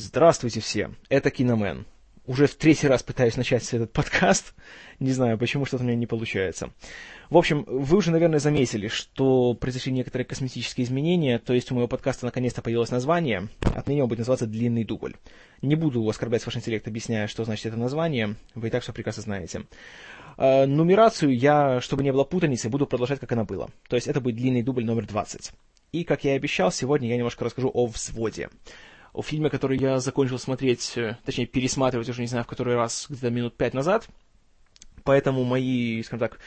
Здравствуйте 0.00 0.60
все, 0.60 0.92
это 1.08 1.32
Киномен. 1.32 1.84
Уже 2.24 2.46
в 2.46 2.54
третий 2.54 2.86
раз 2.86 3.02
пытаюсь 3.02 3.36
начать 3.36 3.74
этот 3.74 3.92
подкаст. 3.92 4.54
Не 5.00 5.10
знаю, 5.10 5.36
почему 5.38 5.64
что-то 5.64 5.82
у 5.82 5.86
меня 5.88 5.96
не 5.96 6.06
получается. 6.06 6.70
В 7.30 7.36
общем, 7.36 7.64
вы 7.66 7.96
уже, 7.96 8.12
наверное, 8.12 8.38
заметили, 8.38 8.86
что 8.86 9.54
произошли 9.54 9.90
некоторые 9.90 10.24
косметические 10.24 10.84
изменения, 10.84 11.40
то 11.40 11.52
есть 11.52 11.72
у 11.72 11.74
моего 11.74 11.88
подкаста 11.88 12.26
наконец-то 12.26 12.62
появилось 12.62 12.92
название. 12.92 13.48
Отныне 13.74 14.04
он 14.04 14.08
будет 14.08 14.20
называться 14.20 14.46
«Длинный 14.46 14.84
дубль». 14.84 15.16
Не 15.62 15.74
буду 15.74 16.08
оскорблять 16.08 16.46
ваш 16.46 16.54
интеллект, 16.54 16.86
объясняя, 16.86 17.26
что 17.26 17.44
значит 17.44 17.66
это 17.66 17.76
название, 17.76 18.36
вы 18.54 18.68
и 18.68 18.70
так 18.70 18.84
все 18.84 18.92
прекрасно 18.92 19.24
знаете. 19.24 19.64
Э, 20.36 20.64
нумерацию 20.66 21.36
я, 21.36 21.80
чтобы 21.80 22.04
не 22.04 22.12
было 22.12 22.22
путаницы, 22.22 22.68
буду 22.68 22.86
продолжать, 22.86 23.18
как 23.18 23.32
она 23.32 23.42
была. 23.42 23.66
То 23.88 23.96
есть 23.96 24.06
это 24.06 24.20
будет 24.20 24.36
длинный 24.36 24.62
дубль 24.62 24.84
номер 24.84 25.08
20. 25.08 25.50
И, 25.90 26.04
как 26.04 26.22
я 26.22 26.34
и 26.34 26.36
обещал, 26.36 26.70
сегодня 26.70 27.08
я 27.08 27.16
немножко 27.16 27.44
расскажу 27.44 27.72
о 27.74 27.86
«Взводе» 27.86 28.48
о 29.12 29.22
фильме, 29.22 29.50
который 29.50 29.78
я 29.78 29.98
закончил 30.00 30.38
смотреть, 30.38 30.96
э, 30.96 31.16
точнее, 31.24 31.46
пересматривать 31.46 32.08
уже 32.08 32.20
не 32.20 32.26
знаю 32.26 32.44
в 32.44 32.48
который 32.48 32.74
раз, 32.74 33.06
где-то 33.08 33.30
минут 33.30 33.56
пять 33.56 33.74
назад. 33.74 34.08
Поэтому 35.04 35.44
мои, 35.44 36.02
скажем 36.02 36.28
так, 36.28 36.38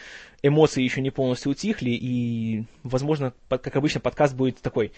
эмоции 0.43 0.83
еще 0.83 1.01
не 1.01 1.09
полностью 1.09 1.51
утихли, 1.51 1.91
и, 1.91 2.65
возможно, 2.83 3.33
как 3.49 3.75
обычно, 3.75 3.99
подкаст 3.99 4.35
будет 4.35 4.61
такой 4.61 4.91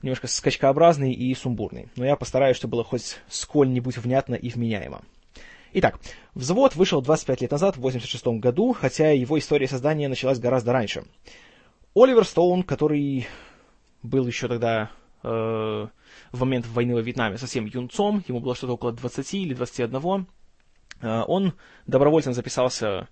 немножко 0.00 0.26
скачкообразный 0.26 1.12
и 1.12 1.34
сумбурный. 1.34 1.88
Но 1.96 2.06
я 2.06 2.16
постараюсь, 2.16 2.56
чтобы 2.56 2.72
было 2.72 2.84
хоть 2.84 3.18
сколь-нибудь 3.28 3.98
внятно 3.98 4.34
и 4.36 4.48
вменяемо. 4.48 5.02
Итак, 5.72 6.00
«Взвод» 6.34 6.74
вышел 6.74 7.00
25 7.00 7.42
лет 7.42 7.50
назад, 7.50 7.76
в 7.76 7.80
1986 7.80 8.40
году, 8.40 8.72
хотя 8.72 9.10
его 9.10 9.38
история 9.38 9.68
создания 9.68 10.08
началась 10.08 10.38
гораздо 10.38 10.72
раньше. 10.72 11.04
Оливер 11.94 12.24
Стоун, 12.24 12.62
который 12.62 13.28
был 14.02 14.26
еще 14.26 14.48
тогда 14.48 14.90
э, 15.22 15.88
в 16.32 16.40
момент 16.40 16.66
войны 16.66 16.94
во 16.94 17.00
Вьетнаме 17.00 17.38
совсем 17.38 17.66
юнцом, 17.66 18.24
ему 18.28 18.40
было 18.40 18.54
что-то 18.54 18.74
около 18.74 18.92
20 18.92 19.34
или 19.34 19.54
21, 19.54 20.26
э, 21.02 21.22
он 21.26 21.54
добровольцем 21.86 22.32
записался 22.32 23.08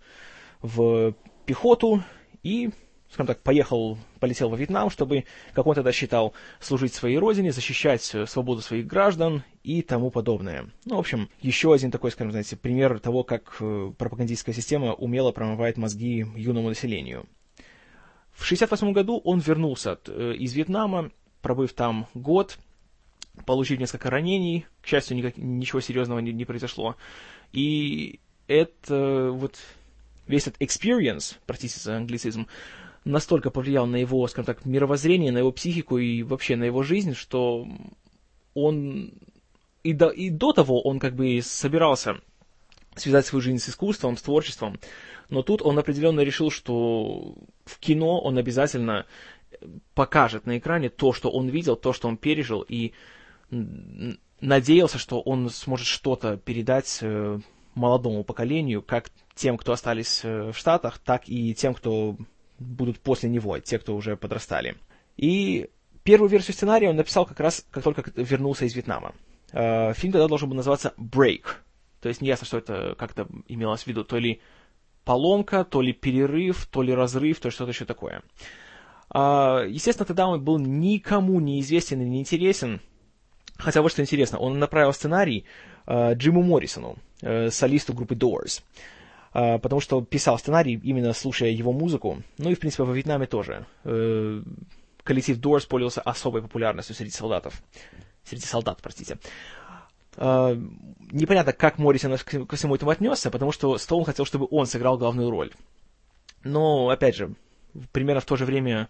в 0.60 1.14
пехоту 1.46 2.02
и, 2.42 2.70
скажем 3.10 3.26
так, 3.26 3.42
поехал, 3.42 3.98
полетел 4.20 4.48
во 4.48 4.56
Вьетнам, 4.56 4.90
чтобы, 4.90 5.24
как 5.52 5.66
он 5.66 5.74
тогда 5.74 5.92
считал, 5.92 6.34
служить 6.60 6.94
своей 6.94 7.18
родине, 7.18 7.52
защищать 7.52 8.02
свободу 8.26 8.60
своих 8.60 8.86
граждан 8.86 9.42
и 9.62 9.82
тому 9.82 10.10
подобное. 10.10 10.70
Ну, 10.84 10.96
в 10.96 11.00
общем, 11.00 11.28
еще 11.40 11.72
один 11.72 11.90
такой, 11.90 12.10
скажем, 12.10 12.32
знаете, 12.32 12.56
пример 12.56 12.98
того, 13.00 13.24
как 13.24 13.56
э, 13.60 13.92
пропагандистская 13.96 14.54
система 14.54 14.94
умело 14.94 15.32
промывает 15.32 15.76
мозги 15.76 16.26
юному 16.36 16.68
населению. 16.68 17.26
В 18.38 18.44
1968 18.44 18.92
году 18.92 19.20
он 19.24 19.40
вернулся 19.40 19.98
э, 20.06 20.34
из 20.34 20.54
Вьетнама, 20.54 21.10
пробыв 21.48 21.72
там 21.72 22.06
год, 22.12 22.58
получив 23.46 23.78
несколько 23.78 24.10
ранений, 24.10 24.66
к 24.82 24.86
счастью, 24.86 25.16
никак, 25.16 25.38
ничего 25.38 25.80
серьезного 25.80 26.18
не, 26.18 26.30
не 26.30 26.44
произошло. 26.44 26.94
И 27.54 28.20
это 28.48 29.30
вот 29.32 29.56
весь 30.26 30.46
этот 30.46 30.60
experience, 30.60 31.36
простите 31.46 31.80
за 31.80 31.96
англицизм, 31.96 32.48
настолько 33.06 33.48
повлиял 33.50 33.86
на 33.86 33.96
его, 33.96 34.28
скажем 34.28 34.44
так, 34.44 34.66
мировоззрение, 34.66 35.32
на 35.32 35.38
его 35.38 35.50
психику 35.50 35.96
и 35.96 36.22
вообще 36.22 36.56
на 36.56 36.64
его 36.64 36.82
жизнь, 36.82 37.14
что 37.14 37.66
он 38.52 39.14
и 39.82 39.94
до, 39.94 40.08
и 40.10 40.28
до 40.28 40.52
того 40.52 40.82
он 40.82 40.98
как 40.98 41.14
бы 41.14 41.40
собирался 41.42 42.20
связать 42.94 43.24
свою 43.24 43.40
жизнь 43.40 43.58
с 43.58 43.70
искусством, 43.70 44.18
с 44.18 44.22
творчеством, 44.22 44.78
но 45.30 45.42
тут 45.42 45.62
он 45.62 45.78
определенно 45.78 46.20
решил, 46.20 46.50
что 46.50 47.36
в 47.64 47.78
кино 47.78 48.20
он 48.20 48.36
обязательно 48.36 49.06
покажет 49.94 50.46
на 50.46 50.58
экране 50.58 50.88
то, 50.88 51.12
что 51.12 51.30
он 51.30 51.48
видел, 51.48 51.76
то, 51.76 51.92
что 51.92 52.08
он 52.08 52.16
пережил, 52.16 52.64
и 52.68 52.92
надеялся, 54.40 54.98
что 54.98 55.20
он 55.20 55.50
сможет 55.50 55.86
что-то 55.86 56.36
передать 56.36 56.98
э, 57.02 57.40
молодому 57.74 58.24
поколению, 58.24 58.82
как 58.82 59.10
тем, 59.34 59.56
кто 59.56 59.72
остались 59.72 60.20
э, 60.24 60.52
в 60.52 60.56
Штатах, 60.56 60.98
так 60.98 61.28
и 61.28 61.54
тем, 61.54 61.74
кто 61.74 62.16
будут 62.58 63.00
после 63.00 63.30
него, 63.30 63.58
те, 63.58 63.78
кто 63.78 63.96
уже 63.96 64.16
подрастали. 64.16 64.76
И 65.16 65.70
первую 66.02 66.28
версию 66.28 66.54
сценария 66.54 66.90
он 66.90 66.96
написал 66.96 67.26
как 67.26 67.40
раз, 67.40 67.66
как 67.70 67.82
только 67.82 68.04
вернулся 68.16 68.64
из 68.64 68.74
Вьетнама. 68.74 69.14
Э, 69.52 69.92
фильм 69.94 70.12
тогда 70.12 70.28
должен 70.28 70.48
был 70.48 70.56
называться 70.56 70.94
«Break», 70.98 71.44
то 72.00 72.08
есть 72.08 72.20
неясно, 72.20 72.46
что 72.46 72.58
это 72.58 72.94
как-то 72.96 73.26
имелось 73.48 73.82
в 73.82 73.86
виду, 73.86 74.04
то 74.04 74.18
ли 74.18 74.40
поломка, 75.04 75.64
то 75.64 75.80
ли 75.80 75.92
перерыв, 75.92 76.66
то 76.66 76.82
ли 76.82 76.94
разрыв, 76.94 77.40
то 77.40 77.48
ли 77.48 77.52
что-то 77.52 77.70
еще 77.70 77.84
такое. 77.84 78.22
Естественно, 79.10 80.06
тогда 80.06 80.26
он 80.26 80.42
был 80.42 80.58
никому 80.58 81.40
не 81.40 81.60
известен 81.60 82.02
и 82.02 82.04
не 82.04 82.20
интересен, 82.20 82.80
Хотя 83.58 83.82
вот 83.82 83.90
что 83.90 84.02
интересно, 84.02 84.38
он 84.38 84.58
направил 84.58 84.92
сценарий 84.92 85.44
э, 85.86 86.14
Джиму 86.14 86.42
Моррисону, 86.42 86.96
э, 87.22 87.50
солисту 87.50 87.92
группы 87.92 88.14
Doors, 88.14 88.62
э, 89.34 89.58
потому 89.58 89.80
что 89.80 90.00
писал 90.00 90.38
сценарий, 90.38 90.80
именно 90.84 91.12
слушая 91.12 91.50
его 91.50 91.72
музыку. 91.72 92.22
Ну 92.38 92.50
и, 92.50 92.54
в 92.54 92.60
принципе, 92.60 92.84
во 92.84 92.92
Вьетнаме 92.92 93.26
тоже. 93.26 93.66
Э, 93.82 94.42
коллектив 95.02 95.38
Doors 95.38 95.66
пользовался 95.66 96.02
особой 96.02 96.40
популярностью 96.40 96.94
среди 96.94 97.10
солдатов. 97.10 97.60
Среди 98.24 98.46
солдат, 98.46 98.78
простите. 98.82 99.18
Непонятно, 100.16 101.52
как 101.52 101.78
Моррисон 101.78 102.16
ко 102.18 102.56
всему 102.56 102.74
этому 102.74 102.90
отнесся, 102.90 103.30
потому 103.30 103.52
что 103.52 103.78
Стоун 103.78 104.04
хотел, 104.04 104.24
чтобы 104.24 104.48
он 104.50 104.66
сыграл 104.66 104.98
главную 104.98 105.30
роль. 105.30 105.52
Но, 106.42 106.90
опять 106.90 107.14
же, 107.14 107.34
примерно 107.92 108.20
в 108.20 108.26
то 108.26 108.36
же 108.36 108.44
время 108.44 108.88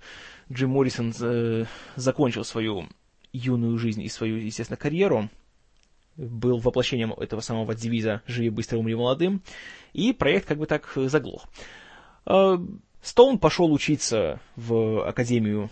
Джим 0.53 0.71
Моррисон 0.71 1.13
э, 1.21 1.65
закончил 1.97 2.45
свою 2.45 2.89
юную 3.33 3.79
жизнь 3.79 4.03
и 4.03 4.09
свою, 4.09 4.37
естественно, 4.37 4.77
карьеру, 4.77 5.29
был 6.17 6.59
воплощением 6.59 7.13
этого 7.13 7.41
самого 7.41 7.75
девиза 7.75 8.23
«Живи 8.27 8.51
быстро, 8.51 8.79
умри 8.79 8.95
молодым», 8.95 9.43
и 9.93 10.13
проект 10.13 10.47
как 10.49 10.59
бы 10.59 10.67
так 10.67 10.93
заглох. 10.95 11.47
А, 12.27 12.59
Стоун 13.03 13.39
пошел 13.39 13.73
учиться 13.73 14.41
в 14.57 15.07
академию 15.07 15.71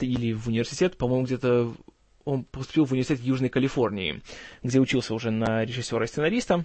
или 0.00 0.32
в 0.32 0.48
университет, 0.48 0.96
по-моему, 0.96 1.24
где-то 1.24 1.72
он 2.24 2.44
поступил 2.44 2.84
в 2.84 2.92
университет 2.92 3.20
Южной 3.20 3.48
Калифорнии, 3.48 4.22
где 4.62 4.80
учился 4.80 5.14
уже 5.14 5.30
на 5.30 5.64
режиссера 5.64 6.04
и 6.04 6.08
сценариста. 6.08 6.64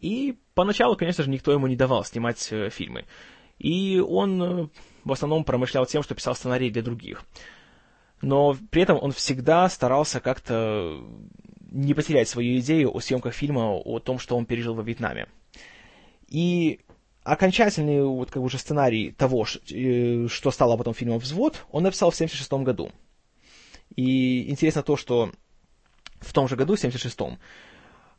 И 0.00 0.36
поначалу, 0.54 0.96
конечно 0.96 1.24
же, 1.24 1.30
никто 1.30 1.52
ему 1.52 1.66
не 1.68 1.76
давал 1.76 2.04
снимать 2.04 2.48
э, 2.50 2.70
фильмы. 2.70 3.04
И 3.62 3.98
он 4.00 4.42
э, 4.42 4.68
в 5.04 5.12
основном 5.12 5.44
промышлял 5.44 5.86
тем, 5.86 6.02
что 6.02 6.14
писал 6.14 6.34
сценарии 6.34 6.70
для 6.70 6.82
других 6.82 7.24
но 8.22 8.56
при 8.70 8.82
этом 8.82 8.98
он 9.02 9.10
всегда 9.10 9.68
старался 9.68 10.20
как-то 10.20 11.04
не 11.72 11.92
потерять 11.92 12.28
свою 12.28 12.58
идею 12.60 12.96
о 12.96 13.00
съемках 13.00 13.34
фильма, 13.34 13.72
о 13.72 13.98
том, 13.98 14.18
что 14.18 14.36
он 14.36 14.46
пережил 14.46 14.74
во 14.74 14.82
Вьетнаме. 14.82 15.26
И 16.28 16.80
окончательный 17.24 18.02
вот 18.02 18.30
как 18.30 18.40
бы 18.40 18.46
уже 18.46 18.58
сценарий 18.58 19.10
того, 19.10 19.46
э, 19.70 20.28
что 20.28 20.50
стало 20.50 20.76
потом 20.76 20.94
фильмом 20.94 21.18
«Взвод», 21.18 21.64
он 21.72 21.82
написал 21.82 22.10
в 22.10 22.14
1976 22.14 22.64
году. 22.64 22.92
И 23.96 24.48
интересно 24.50 24.82
то, 24.82 24.96
что 24.96 25.32
в 26.20 26.32
том 26.32 26.48
же 26.48 26.56
году, 26.56 26.76
в 26.76 26.78
1976-м, 26.78 27.32
э, 27.32 27.36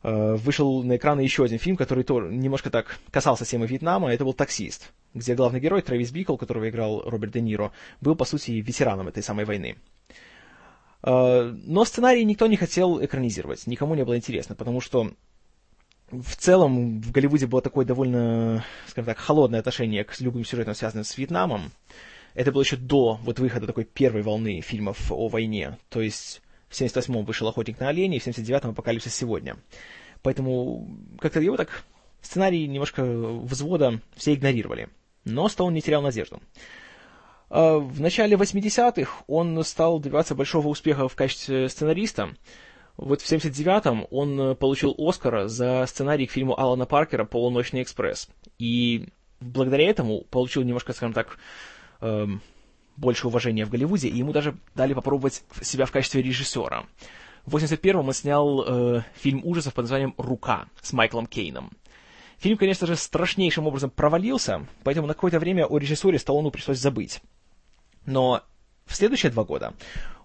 вышел 0.04 0.82
на 0.82 0.96
экраны 0.96 1.20
еще 1.20 1.44
один 1.44 1.58
фильм, 1.58 1.76
который 1.76 2.04
тоже 2.04 2.28
немножко 2.28 2.68
так 2.68 2.98
касался 3.10 3.46
темы 3.46 3.66
Вьетнама, 3.66 4.12
это 4.12 4.24
был 4.24 4.34
«Таксист», 4.34 4.92
где 5.14 5.34
главный 5.34 5.60
герой 5.60 5.80
Трэвис 5.80 6.10
Бикл, 6.10 6.36
которого 6.36 6.68
играл 6.68 7.02
Роберт 7.08 7.32
Де 7.32 7.40
Ниро, 7.40 7.72
был, 8.02 8.14
по 8.14 8.26
сути, 8.26 8.50
ветераном 8.50 9.08
этой 9.08 9.22
самой 9.22 9.46
войны. 9.46 9.76
Э, 11.02 11.54
но 11.64 11.84
сценарий 11.84 12.24
никто 12.24 12.46
не 12.46 12.56
хотел 12.56 13.02
экранизировать, 13.02 13.66
никому 13.66 13.94
не 13.94 14.04
было 14.04 14.16
интересно, 14.16 14.54
потому 14.54 14.80
что 14.80 15.12
в 16.10 16.36
целом 16.36 17.00
в 17.00 17.10
Голливуде 17.10 17.46
было 17.46 17.62
такое 17.62 17.84
довольно, 17.84 18.64
скажем 18.86 19.06
так, 19.06 19.18
холодное 19.18 19.60
отношение 19.60 20.04
к 20.04 20.18
любым 20.20 20.44
сюжетам, 20.44 20.74
связанным 20.74 21.04
с 21.04 21.16
Вьетнамом. 21.16 21.72
Это 22.34 22.52
было 22.52 22.62
еще 22.62 22.76
до 22.76 23.18
вот 23.22 23.38
выхода 23.38 23.66
такой 23.66 23.84
первой 23.84 24.22
волны 24.22 24.60
фильмов 24.60 25.10
о 25.10 25.28
войне. 25.28 25.78
То 25.88 26.00
есть 26.00 26.42
в 26.68 26.80
78-м 26.80 27.24
вышел 27.24 27.48
«Охотник 27.48 27.78
на 27.80 27.88
оленей», 27.88 28.18
в 28.18 28.26
79-м 28.26 28.70
«Апокалипсис 28.70 29.14
сегодня». 29.14 29.56
Поэтому 30.22 30.88
как-то 31.20 31.40
его 31.40 31.56
так 31.56 31.84
сценарий 32.22 32.66
немножко 32.66 33.04
взвода 33.04 34.00
все 34.16 34.34
игнорировали. 34.34 34.88
Но 35.24 35.48
Стоун 35.48 35.74
не 35.74 35.82
терял 35.82 36.02
надежду. 36.02 36.40
А, 37.50 37.78
в 37.78 38.00
начале 38.00 38.36
80-х 38.36 39.24
он 39.26 39.62
стал 39.64 40.00
добиваться 40.00 40.34
большого 40.34 40.68
успеха 40.68 41.08
в 41.08 41.14
качестве 41.14 41.68
сценариста. 41.68 42.34
Вот 42.96 43.20
в 43.20 43.30
79-м 43.30 44.06
он 44.10 44.56
получил 44.56 44.94
Оскара 44.96 45.48
за 45.48 45.84
сценарий 45.86 46.26
к 46.26 46.30
фильму 46.30 46.58
Алана 46.58 46.86
Паркера 46.86 47.24
«Полуночный 47.24 47.82
экспресс». 47.82 48.28
И 48.58 49.08
благодаря 49.40 49.88
этому 49.88 50.22
получил 50.22 50.62
немножко, 50.62 50.92
скажем 50.92 51.12
так, 51.12 51.38
эм, 52.00 52.40
больше 52.96 53.26
уважения 53.26 53.64
в 53.64 53.70
Голливуде, 53.70 54.08
и 54.08 54.16
ему 54.16 54.32
даже 54.32 54.56
дали 54.74 54.94
попробовать 54.94 55.42
себя 55.62 55.86
в 55.86 55.92
качестве 55.92 56.22
режиссера. 56.22 56.86
В 57.46 57.56
81-м 57.56 58.08
он 58.08 58.14
снял 58.14 58.64
э, 58.66 59.02
фильм 59.14 59.42
ужасов 59.44 59.74
под 59.74 59.84
названием 59.84 60.14
«Рука» 60.16 60.66
с 60.80 60.92
Майклом 60.92 61.26
Кейном. 61.26 61.72
Фильм, 62.38 62.56
конечно 62.56 62.86
же, 62.86 62.96
страшнейшим 62.96 63.66
образом 63.66 63.90
провалился, 63.90 64.66
поэтому 64.82 65.06
на 65.06 65.14
какое-то 65.14 65.38
время 65.38 65.66
о 65.66 65.78
режиссуре 65.78 66.18
Сталлону 66.18 66.50
пришлось 66.50 66.78
забыть. 66.78 67.20
Но 68.06 68.42
в 68.86 68.94
следующие 68.94 69.32
два 69.32 69.44
года 69.44 69.74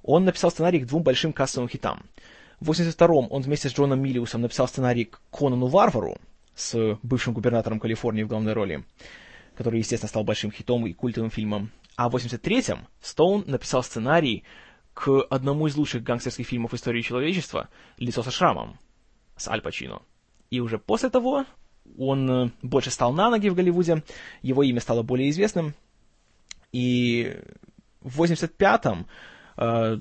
он 0.04 0.26
написал 0.26 0.52
сценарий 0.52 0.80
к 0.80 0.86
двум 0.86 1.04
большим 1.04 1.34
кассовым 1.34 1.70
хитам. 1.70 2.04
В 2.60 2.72
82-м 2.72 3.28
он 3.30 3.42
вместе 3.42 3.70
с 3.70 3.74
Джоном 3.74 4.02
Миллиусом 4.02 4.42
написал 4.42 4.68
сценарий 4.68 5.06
к 5.06 5.22
Конану 5.32 5.68
Варвару 5.68 6.18
с 6.56 6.98
бывшим 7.04 7.34
губернатором 7.34 7.80
Калифорнии 7.80 8.24
в 8.24 8.28
главной 8.28 8.54
роли, 8.54 8.84
который, 9.56 9.80
естественно, 9.80 10.10
стал 10.10 10.24
большим 10.24 10.52
хитом 10.52 10.86
и 10.88 10.94
культовым 10.94 11.32
фильмом. 11.32 11.72
А 12.00 12.08
в 12.08 12.16
83-м 12.16 12.88
Стоун 13.02 13.44
написал 13.46 13.84
сценарий 13.84 14.46
к 14.94 15.22
одному 15.30 15.68
из 15.68 15.76
лучших 15.76 16.02
гангстерских 16.02 16.48
фильмов 16.48 16.74
истории 16.74 17.02
человечества 17.02 17.68
«Лицо 17.98 18.24
со 18.24 18.32
шрамом» 18.32 18.80
с 19.36 19.50
Аль 19.50 19.60
Пачино. 19.60 20.02
И 20.50 20.62
уже 20.62 20.78
после 20.80 21.10
того 21.10 21.44
он 21.98 22.32
э, 22.32 22.52
больше 22.62 22.90
стал 22.90 23.12
на 23.12 23.30
ноги 23.30 23.50
в 23.50 23.54
Голливуде, 23.54 24.02
его 24.42 24.64
имя 24.64 24.80
стало 24.80 25.04
более 25.04 25.30
известным, 25.30 25.76
и 26.72 27.38
в 28.00 28.22
85-м 28.22 29.06
э, 29.58 30.00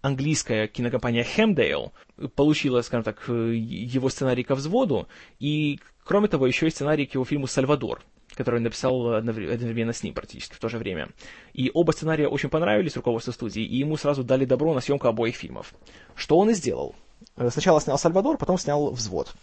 английская 0.00 0.68
кинокомпания 0.68 1.24
Хемдейл 1.24 1.92
получила, 2.36 2.82
скажем 2.82 3.02
так, 3.02 3.24
э, 3.26 3.56
его 3.56 4.10
сценарий 4.10 4.44
ко 4.44 4.54
взводу, 4.54 5.08
и, 5.40 5.80
кроме 6.04 6.28
того, 6.28 6.46
еще 6.46 6.68
и 6.68 6.70
сценарий 6.70 7.06
к 7.06 7.14
его 7.14 7.24
фильму 7.24 7.48
«Сальвадор», 7.48 8.00
который 8.34 8.56
он 8.56 8.62
написал 8.62 9.14
одновременно 9.14 9.92
с 9.92 10.02
ним 10.02 10.14
практически 10.14 10.54
в 10.54 10.58
то 10.58 10.68
же 10.68 10.78
время. 10.78 11.08
И 11.52 11.70
оба 11.72 11.92
сценария 11.92 12.28
очень 12.28 12.48
понравились 12.48 12.96
руководству 12.96 13.32
студии, 13.32 13.62
и 13.62 13.76
ему 13.76 13.96
сразу 13.96 14.24
дали 14.24 14.44
добро 14.44 14.74
на 14.74 14.80
съемку 14.80 15.08
обоих 15.08 15.36
фильмов. 15.36 15.74
Что 16.14 16.38
он 16.38 16.50
и 16.50 16.54
сделал. 16.54 16.94
Э, 17.36 17.50
сначала 17.50 17.80
снял 17.80 17.98
«Сальвадор», 17.98 18.36
потом 18.38 18.58
снял 18.58 18.90
«Взвод». 18.90 19.34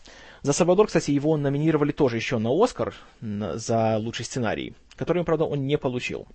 За 0.41 0.53
«Сальвадор», 0.53 0.87
кстати, 0.87 1.11
его 1.11 1.35
номинировали 1.37 1.91
тоже 1.91 2.15
еще 2.15 2.37
на 2.37 2.49
«Оскар» 2.51 2.93
за 3.21 3.97
лучший 3.97 4.25
сценарий, 4.25 4.73
который, 4.95 5.23
правда, 5.23 5.45
он 5.45 5.65
не 5.65 5.77
получил. 5.77 6.27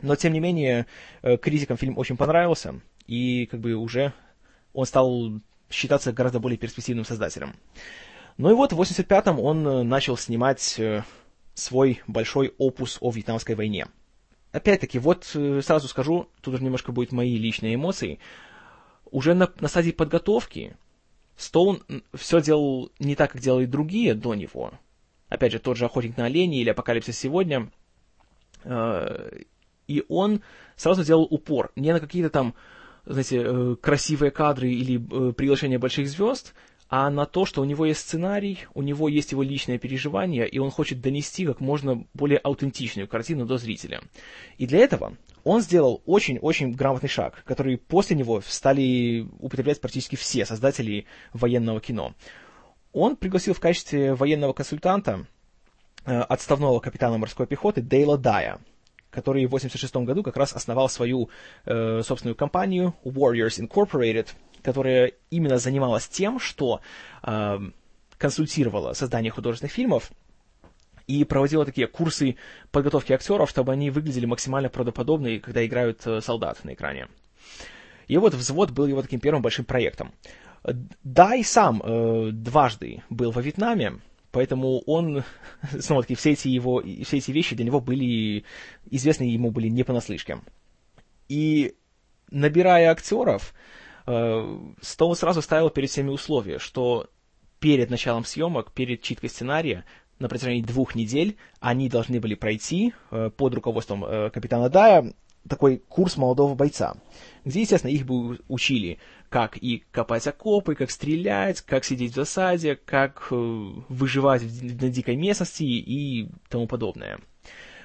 Но, 0.00 0.16
тем 0.16 0.32
не 0.32 0.40
менее, 0.40 0.86
э, 1.22 1.36
критикам 1.36 1.76
фильм 1.76 1.98
очень 1.98 2.16
понравился, 2.16 2.80
и 3.06 3.46
как 3.46 3.60
бы 3.60 3.74
уже 3.74 4.12
он 4.72 4.86
стал 4.86 5.32
считаться 5.70 6.12
гораздо 6.12 6.40
более 6.40 6.58
перспективным 6.58 7.04
создателем. 7.04 7.54
Ну 8.36 8.50
и 8.50 8.54
вот 8.54 8.72
в 8.72 8.80
85-м 8.80 9.40
он 9.40 9.66
э, 9.66 9.82
начал 9.82 10.16
снимать 10.16 10.80
свой 11.58 12.02
большой 12.06 12.54
опус 12.58 12.98
о 13.00 13.10
Вьетнамской 13.10 13.54
войне. 13.54 13.86
Опять-таки, 14.52 14.98
вот 14.98 15.24
сразу 15.24 15.88
скажу, 15.88 16.28
тут 16.40 16.54
уже 16.54 16.64
немножко 16.64 16.92
будут 16.92 17.12
мои 17.12 17.36
личные 17.36 17.74
эмоции– 17.74 18.18
уже 19.10 19.34
на, 19.34 19.52
на 19.60 19.68
стадии 19.68 19.90
подготовки 19.90 20.76
Стоун 21.36 21.82
все 22.14 22.40
делал 22.40 22.90
не 22.98 23.14
так, 23.14 23.32
как 23.32 23.40
делали 23.40 23.64
другие 23.64 24.14
до 24.14 24.34
него. 24.34 24.72
Опять 25.28 25.52
же, 25.52 25.60
тот 25.60 25.76
же 25.76 25.84
«Охотник 25.84 26.16
на 26.16 26.24
оленей» 26.24 26.60
или 26.60 26.70
«Апокалипсис 26.70 27.16
сегодня». 27.16 27.70
Э, 28.64 29.30
и 29.86 30.04
он 30.08 30.42
сразу 30.74 31.04
делал 31.04 31.28
упор 31.30 31.70
не 31.76 31.92
на 31.92 32.00
какие-то 32.00 32.30
там, 32.30 32.54
знаете, 33.06 33.40
э, 33.40 33.76
красивые 33.80 34.32
кадры 34.32 34.68
или 34.72 34.96
э, 34.96 35.32
приглашения 35.32 35.78
больших 35.78 36.08
звезд, 36.08 36.54
а 36.88 37.10
на 37.10 37.26
то, 37.26 37.44
что 37.44 37.60
у 37.60 37.64
него 37.64 37.84
есть 37.84 38.00
сценарий, 38.00 38.60
у 38.74 38.82
него 38.82 39.08
есть 39.08 39.32
его 39.32 39.42
личное 39.42 39.78
переживание, 39.78 40.48
и 40.48 40.58
он 40.58 40.70
хочет 40.70 41.00
донести 41.00 41.44
как 41.44 41.60
можно 41.60 42.06
более 42.14 42.38
аутентичную 42.38 43.06
картину 43.06 43.44
до 43.44 43.58
зрителя. 43.58 44.00
И 44.56 44.66
для 44.66 44.78
этого 44.78 45.14
он 45.44 45.60
сделал 45.60 46.02
очень-очень 46.06 46.72
грамотный 46.72 47.08
шаг, 47.08 47.42
который 47.44 47.76
после 47.76 48.16
него 48.16 48.40
стали 48.40 49.26
употреблять 49.38 49.80
практически 49.80 50.16
все 50.16 50.46
создатели 50.46 51.06
военного 51.32 51.80
кино. 51.80 52.14
Он 52.92 53.16
пригласил 53.16 53.52
в 53.52 53.60
качестве 53.60 54.14
военного 54.14 54.54
консультанта 54.54 55.26
э, 56.06 56.18
отставного 56.20 56.80
капитана 56.80 57.18
морской 57.18 57.46
пехоты 57.46 57.82
Дейла 57.82 58.16
Дая, 58.16 58.60
который 59.10 59.44
в 59.44 59.48
1986 59.48 60.06
году 60.06 60.22
как 60.22 60.38
раз 60.38 60.54
основал 60.54 60.88
свою 60.88 61.28
э, 61.66 62.00
собственную 62.02 62.34
компанию 62.34 62.94
Warriors 63.04 63.60
Incorporated, 63.60 64.28
которая 64.62 65.12
именно 65.30 65.58
занималась 65.58 66.08
тем, 66.08 66.38
что 66.38 66.80
э, 67.22 67.58
консультировала 68.18 68.92
создание 68.92 69.30
художественных 69.30 69.72
фильмов 69.72 70.10
и 71.06 71.24
проводила 71.24 71.64
такие 71.64 71.86
курсы 71.86 72.36
подготовки 72.70 73.12
актеров, 73.12 73.48
чтобы 73.48 73.72
они 73.72 73.90
выглядели 73.90 74.26
максимально 74.26 74.68
правдоподобно, 74.68 75.38
когда 75.38 75.64
играют 75.64 76.06
э, 76.06 76.20
солдат 76.20 76.62
на 76.64 76.74
экране. 76.74 77.08
И 78.06 78.16
вот 78.16 78.34
«Взвод» 78.34 78.70
был 78.70 78.86
его 78.86 79.02
таким 79.02 79.20
первым 79.20 79.42
большим 79.42 79.64
проектом. 79.64 80.12
Да, 80.64 81.34
и 81.34 81.42
сам 81.42 81.82
э, 81.82 82.30
дважды 82.32 83.02
был 83.10 83.30
во 83.30 83.40
Вьетнаме, 83.40 84.00
поэтому 84.32 84.80
он, 84.80 85.24
снова 85.80 86.02
таки, 86.02 86.14
все 86.14 86.32
эти, 86.32 86.48
его, 86.48 86.82
все 86.82 87.18
эти 87.18 87.30
вещи 87.30 87.56
для 87.56 87.64
него 87.64 87.80
были 87.80 88.44
известны 88.90 89.24
ему 89.24 89.50
были 89.50 89.68
не 89.68 89.84
понаслышке. 89.84 90.40
И 91.28 91.74
набирая 92.30 92.90
актеров, 92.90 93.54
э, 93.54 93.77
Стоун 94.80 95.16
сразу 95.16 95.42
ставил 95.42 95.70
перед 95.70 95.90
всеми 95.90 96.08
условия, 96.08 96.58
что 96.58 97.08
перед 97.60 97.90
началом 97.90 98.24
съемок, 98.24 98.72
перед 98.72 99.02
читкой 99.02 99.28
сценария, 99.28 99.84
на 100.18 100.28
протяжении 100.28 100.62
двух 100.62 100.94
недель 100.94 101.36
они 101.60 101.88
должны 101.88 102.20
были 102.20 102.34
пройти 102.34 102.92
э, 103.10 103.30
под 103.36 103.54
руководством 103.54 104.04
э, 104.04 104.30
капитана 104.30 104.68
Дая 104.68 105.12
такой 105.48 105.78
курс 105.88 106.16
молодого 106.16 106.54
бойца, 106.54 106.96
где, 107.44 107.60
естественно, 107.60 107.90
их 107.90 108.04
бы 108.04 108.40
учили, 108.48 108.98
как 109.28 109.56
и 109.56 109.84
копать 109.90 110.26
окопы, 110.26 110.74
как 110.74 110.90
стрелять, 110.90 111.62
как 111.62 111.84
сидеть 111.84 112.12
в 112.12 112.16
засаде, 112.16 112.76
как 112.76 113.28
э, 113.30 113.34
выживать 113.88 114.42
на 114.42 114.88
дикой 114.88 115.16
местности 115.16 115.62
и 115.62 116.28
тому 116.48 116.66
подобное. 116.66 117.18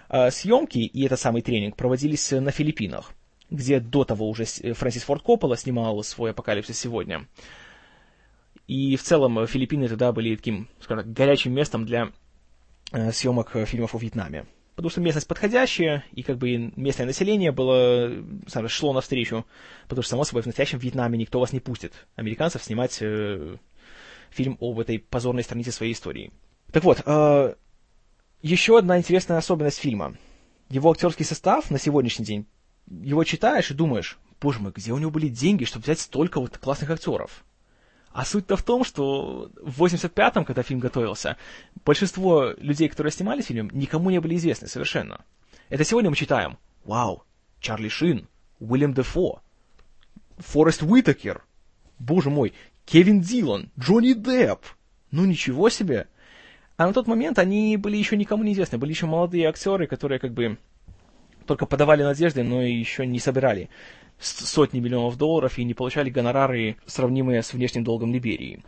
Э, 0.10 0.32
съемки 0.32 0.80
и 0.80 1.06
этот 1.06 1.20
самый 1.20 1.42
тренинг 1.42 1.76
проводились 1.76 2.32
на 2.32 2.52
Филиппинах, 2.52 3.12
где 3.54 3.80
до 3.80 4.04
того 4.04 4.28
уже 4.28 4.46
Фрэнсис 4.46 5.04
Форд 5.04 5.22
Коппола 5.22 5.56
снимал 5.56 6.04
свой 6.04 6.32
«Апокалипсис 6.32 6.78
сегодня». 6.78 7.28
И 8.68 8.96
в 8.96 9.04
целом 9.04 9.46
Филиппины 9.46 9.88
тогда 9.88 10.12
были 10.12 10.36
таким, 10.36 10.68
скажем 10.80 11.04
так, 11.04 11.14
горячим 11.14 11.54
местом 11.54 11.86
для 11.86 12.12
э, 12.92 13.12
съемок 13.12 13.52
фильмов 13.68 13.94
о 13.94 13.98
Вьетнаме. 13.98 14.46
Потому 14.76 14.90
что 14.90 15.02
местность 15.02 15.28
подходящая, 15.28 16.04
и 16.14 16.24
как 16.24 16.38
бы 16.38 16.72
местное 16.76 17.06
население 17.06 17.52
было, 17.52 18.12
сам, 18.48 18.68
шло 18.70 18.94
навстречу. 18.94 19.46
Потому 19.84 20.02
что, 20.02 20.12
само 20.12 20.24
собой, 20.24 20.42
в 20.42 20.46
настоящем 20.48 20.80
Вьетнаме 20.80 21.18
никто 21.18 21.40
вас 21.40 21.52
не 21.54 21.60
пустит, 21.60 21.94
американцев, 22.16 22.64
снимать 22.64 22.98
э, 23.02 23.58
фильм 24.32 24.58
об 24.62 24.80
этой 24.80 24.98
позорной 24.98 25.44
странице 25.44 25.72
своей 25.72 25.94
истории. 25.94 26.32
Так 26.72 26.84
вот, 26.86 27.04
э, 27.06 27.56
еще 28.42 28.78
одна 28.80 28.98
интересная 28.98 29.38
особенность 29.38 29.78
фильма. 29.78 30.16
Его 30.70 30.90
актерский 30.90 31.26
состав 31.26 31.70
на 31.70 31.78
сегодняшний 31.78 32.26
день, 32.26 32.48
его 32.88 33.24
читаешь 33.24 33.72
и 33.72 33.74
думаешь, 33.74 34.18
боже 34.42 34.60
мой, 34.60 34.72
где 34.74 34.92
у 34.92 34.98
него 34.98 35.12
были 35.12 35.28
деньги, 35.28 35.66
чтобы 35.66 35.84
взять 35.84 36.00
столько 36.00 36.40
вот 36.40 36.58
классных 36.58 36.90
актеров? 36.90 37.44
А 38.12 38.26
суть-то 38.26 38.56
в 38.56 38.64
том, 38.64 38.84
что 38.84 39.52
в 39.60 39.84
85-м, 39.84 40.46
когда 40.46 40.62
фильм 40.62 40.80
готовился, 40.80 41.38
большинство 41.84 42.54
людей, 42.58 42.88
которые 42.88 43.12
снимали 43.12 43.42
фильм, 43.42 43.70
никому 43.74 44.12
не 44.12 44.20
были 44.20 44.36
известны 44.36 44.68
совершенно. 44.68 45.26
Это 45.70 45.84
сегодня 45.84 46.12
мы 46.12 46.16
читаем. 46.16 46.60
Вау, 46.86 47.24
Чарли 47.60 47.90
Шин, 47.90 48.28
Уильям 48.60 48.94
Дефо, 48.94 49.42
Форест 50.38 50.84
Уитакер, 50.84 51.44
боже 51.98 52.30
мой, 52.30 52.54
Кевин 52.86 53.22
Дилан, 53.22 53.72
Джонни 53.80 54.14
Депп. 54.14 54.60
Ну 55.10 55.26
ничего 55.26 55.70
себе. 55.70 56.08
А 56.76 56.88
на 56.88 56.94
тот 56.94 57.08
момент 57.08 57.40
они 57.40 57.78
были 57.78 57.98
еще 57.98 58.18
никому 58.18 58.44
не 58.44 58.54
известны, 58.54 58.78
были 58.78 58.92
еще 58.92 59.06
молодые 59.06 59.48
актеры, 59.48 59.88
которые 59.88 60.20
как 60.20 60.34
бы 60.34 60.58
только 61.46 61.66
подавали 61.66 62.04
надежды, 62.04 62.44
но 62.44 62.62
еще 62.62 63.06
не 63.06 63.20
собирали 63.20 63.70
сотни 64.20 64.80
миллионов 64.80 65.18
долларов 65.18 65.58
и 65.58 65.64
не 65.64 65.74
получали 65.74 66.10
гонорары, 66.10 66.78
сравнимые 66.86 67.44
с 67.44 67.54
внешним 67.54 67.84
долгом 67.84 68.14
Либерии. 68.14 68.64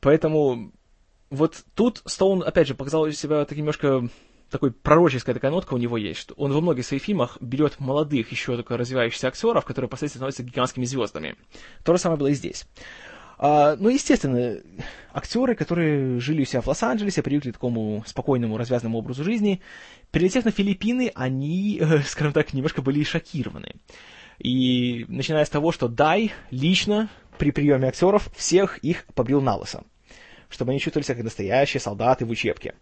Поэтому 0.00 0.72
вот 1.30 1.64
тут 1.74 2.02
Стоун, 2.04 2.42
опять 2.42 2.68
же, 2.68 2.74
показал 2.74 3.10
себя 3.12 3.44
таким 3.44 3.64
немножко 3.64 4.08
такой 4.50 4.70
пророческая 4.70 5.34
такая 5.34 5.50
нотка 5.50 5.74
у 5.74 5.78
него 5.78 5.96
есть, 5.96 6.20
что 6.20 6.34
он 6.34 6.52
во 6.52 6.60
многих 6.60 6.86
своих 6.86 7.02
фильмах 7.02 7.38
берет 7.40 7.80
молодых, 7.80 8.30
еще 8.30 8.54
только 8.54 8.76
развивающихся 8.76 9.28
актеров, 9.28 9.64
которые 9.64 9.88
впоследствии 9.88 10.18
становятся 10.18 10.44
гигантскими 10.44 10.84
звездами. 10.84 11.36
То 11.84 11.94
же 11.94 11.98
самое 11.98 12.18
было 12.18 12.28
и 12.28 12.34
здесь. 12.34 12.66
А, 13.38 13.76
ну, 13.76 13.88
естественно, 13.88 14.58
актеры, 15.12 15.54
которые 15.54 16.20
жили 16.20 16.42
у 16.42 16.44
себя 16.44 16.60
в 16.60 16.66
Лос-Анджелесе, 16.66 17.22
привыкли 17.22 17.50
к 17.50 17.54
такому 17.54 18.04
спокойному, 18.06 18.56
развязанному 18.56 18.98
образу 18.98 19.24
жизни, 19.24 19.60
прилетев 20.10 20.44
на 20.44 20.50
Филиппины, 20.50 21.10
они, 21.14 21.82
скажем 22.06 22.32
так, 22.32 22.52
немножко 22.52 22.82
были 22.82 23.02
шокированы. 23.02 23.72
И 24.38 25.04
начиная 25.08 25.44
с 25.44 25.50
того, 25.50 25.72
что 25.72 25.88
Дай 25.88 26.32
лично 26.50 27.08
при 27.38 27.50
приеме 27.50 27.88
актеров 27.88 28.30
всех 28.36 28.78
их 28.78 29.06
побрил 29.14 29.40
на 29.40 29.56
лысо, 29.56 29.84
чтобы 30.48 30.70
они 30.70 30.80
чувствовали 30.80 31.04
себя 31.04 31.16
как 31.16 31.24
настоящие 31.24 31.80
солдаты 31.80 32.24
в 32.26 32.30
учебке. 32.30 32.74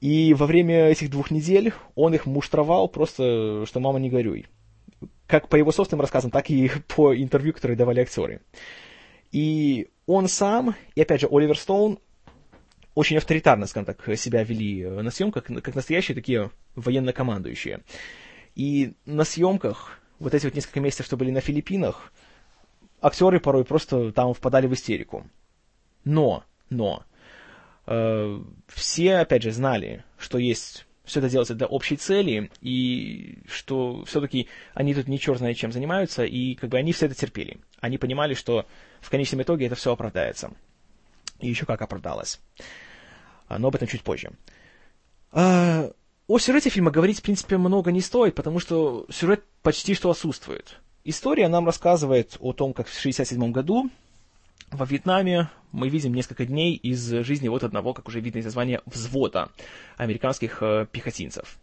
И 0.00 0.34
во 0.34 0.46
время 0.46 0.88
этих 0.88 1.10
двух 1.10 1.30
недель 1.30 1.72
он 1.94 2.12
их 2.14 2.26
муштровал 2.26 2.88
просто, 2.88 3.64
что 3.66 3.80
мама 3.80 4.00
не 4.00 4.10
горюй. 4.10 4.46
Как 5.28 5.48
по 5.48 5.56
его 5.56 5.70
собственным 5.70 6.00
рассказам, 6.00 6.30
так 6.30 6.50
и 6.50 6.70
по 6.88 7.16
интервью, 7.16 7.52
которые 7.52 7.76
давали 7.76 8.00
актеры. 8.00 8.40
И 9.32 9.88
он 10.06 10.28
сам, 10.28 10.76
и 10.94 11.00
опять 11.00 11.22
же 11.22 11.28
Оливер 11.30 11.58
Стоун, 11.58 11.98
очень 12.94 13.16
авторитарно, 13.16 13.66
скажем 13.66 13.86
так, 13.86 14.18
себя 14.18 14.44
вели 14.44 14.84
на 14.84 15.10
съемках, 15.10 15.44
как 15.44 15.74
настоящие 15.74 16.14
такие 16.14 16.50
военно-командующие. 16.74 17.80
И 18.54 18.92
на 19.06 19.24
съемках 19.24 19.98
вот 20.18 20.34
эти 20.34 20.44
вот 20.44 20.54
несколько 20.54 20.80
месяцев, 20.80 21.06
что 21.06 21.16
были 21.16 21.30
на 21.30 21.40
Филиппинах, 21.40 22.12
актеры 23.00 23.40
порой 23.40 23.64
просто 23.64 24.12
там 24.12 24.34
впадали 24.34 24.66
в 24.66 24.74
истерику. 24.74 25.26
Но, 26.04 26.44
но, 26.68 27.04
э, 27.86 28.40
все, 28.68 29.16
опять 29.16 29.42
же, 29.42 29.52
знали, 29.52 30.04
что 30.18 30.36
есть 30.38 30.86
все 31.04 31.18
это 31.18 31.28
делается 31.28 31.54
для 31.54 31.66
общей 31.66 31.96
цели, 31.96 32.50
и 32.60 33.38
что 33.46 34.04
все-таки 34.04 34.48
они 34.74 34.94
тут 34.94 35.08
не 35.08 35.18
черт 35.18 35.38
знает 35.38 35.56
чем 35.56 35.72
занимаются, 35.72 36.24
и 36.24 36.54
как 36.54 36.70
бы 36.70 36.78
они 36.78 36.92
все 36.92 37.06
это 37.06 37.14
терпели. 37.14 37.58
Они 37.80 37.98
понимали, 37.98 38.34
что 38.34 38.66
в 39.02 39.10
конечном 39.10 39.42
итоге 39.42 39.66
это 39.66 39.74
все 39.74 39.92
оправдается. 39.92 40.52
И 41.40 41.48
еще 41.48 41.66
как 41.66 41.82
оправдалось. 41.82 42.40
А, 43.48 43.58
но 43.58 43.68
об 43.68 43.74
этом 43.74 43.88
чуть 43.88 44.02
позже. 44.02 44.30
А, 45.32 45.90
о 46.28 46.38
сюжете 46.38 46.70
фильма 46.70 46.90
говорить, 46.90 47.18
в 47.18 47.22
принципе, 47.22 47.58
много 47.58 47.90
не 47.90 48.00
стоит, 48.00 48.34
потому 48.34 48.60
что 48.60 49.04
сюжет 49.10 49.44
почти 49.62 49.94
что 49.94 50.10
отсутствует. 50.10 50.78
История 51.04 51.48
нам 51.48 51.66
рассказывает 51.66 52.36
о 52.40 52.52
том, 52.52 52.72
как 52.72 52.86
в 52.86 52.96
1967 52.96 53.52
году 53.52 53.90
во 54.70 54.86
Вьетнаме 54.86 55.50
мы 55.72 55.88
видим 55.88 56.14
несколько 56.14 56.46
дней 56.46 56.74
из 56.74 57.02
жизни 57.24 57.48
вот 57.48 57.64
одного, 57.64 57.92
как 57.92 58.06
уже 58.06 58.20
видно 58.20 58.38
из 58.38 58.44
названия, 58.44 58.80
взвода 58.86 59.50
американских 59.96 60.62
э, 60.62 60.86
пехотинцев. 60.90 61.58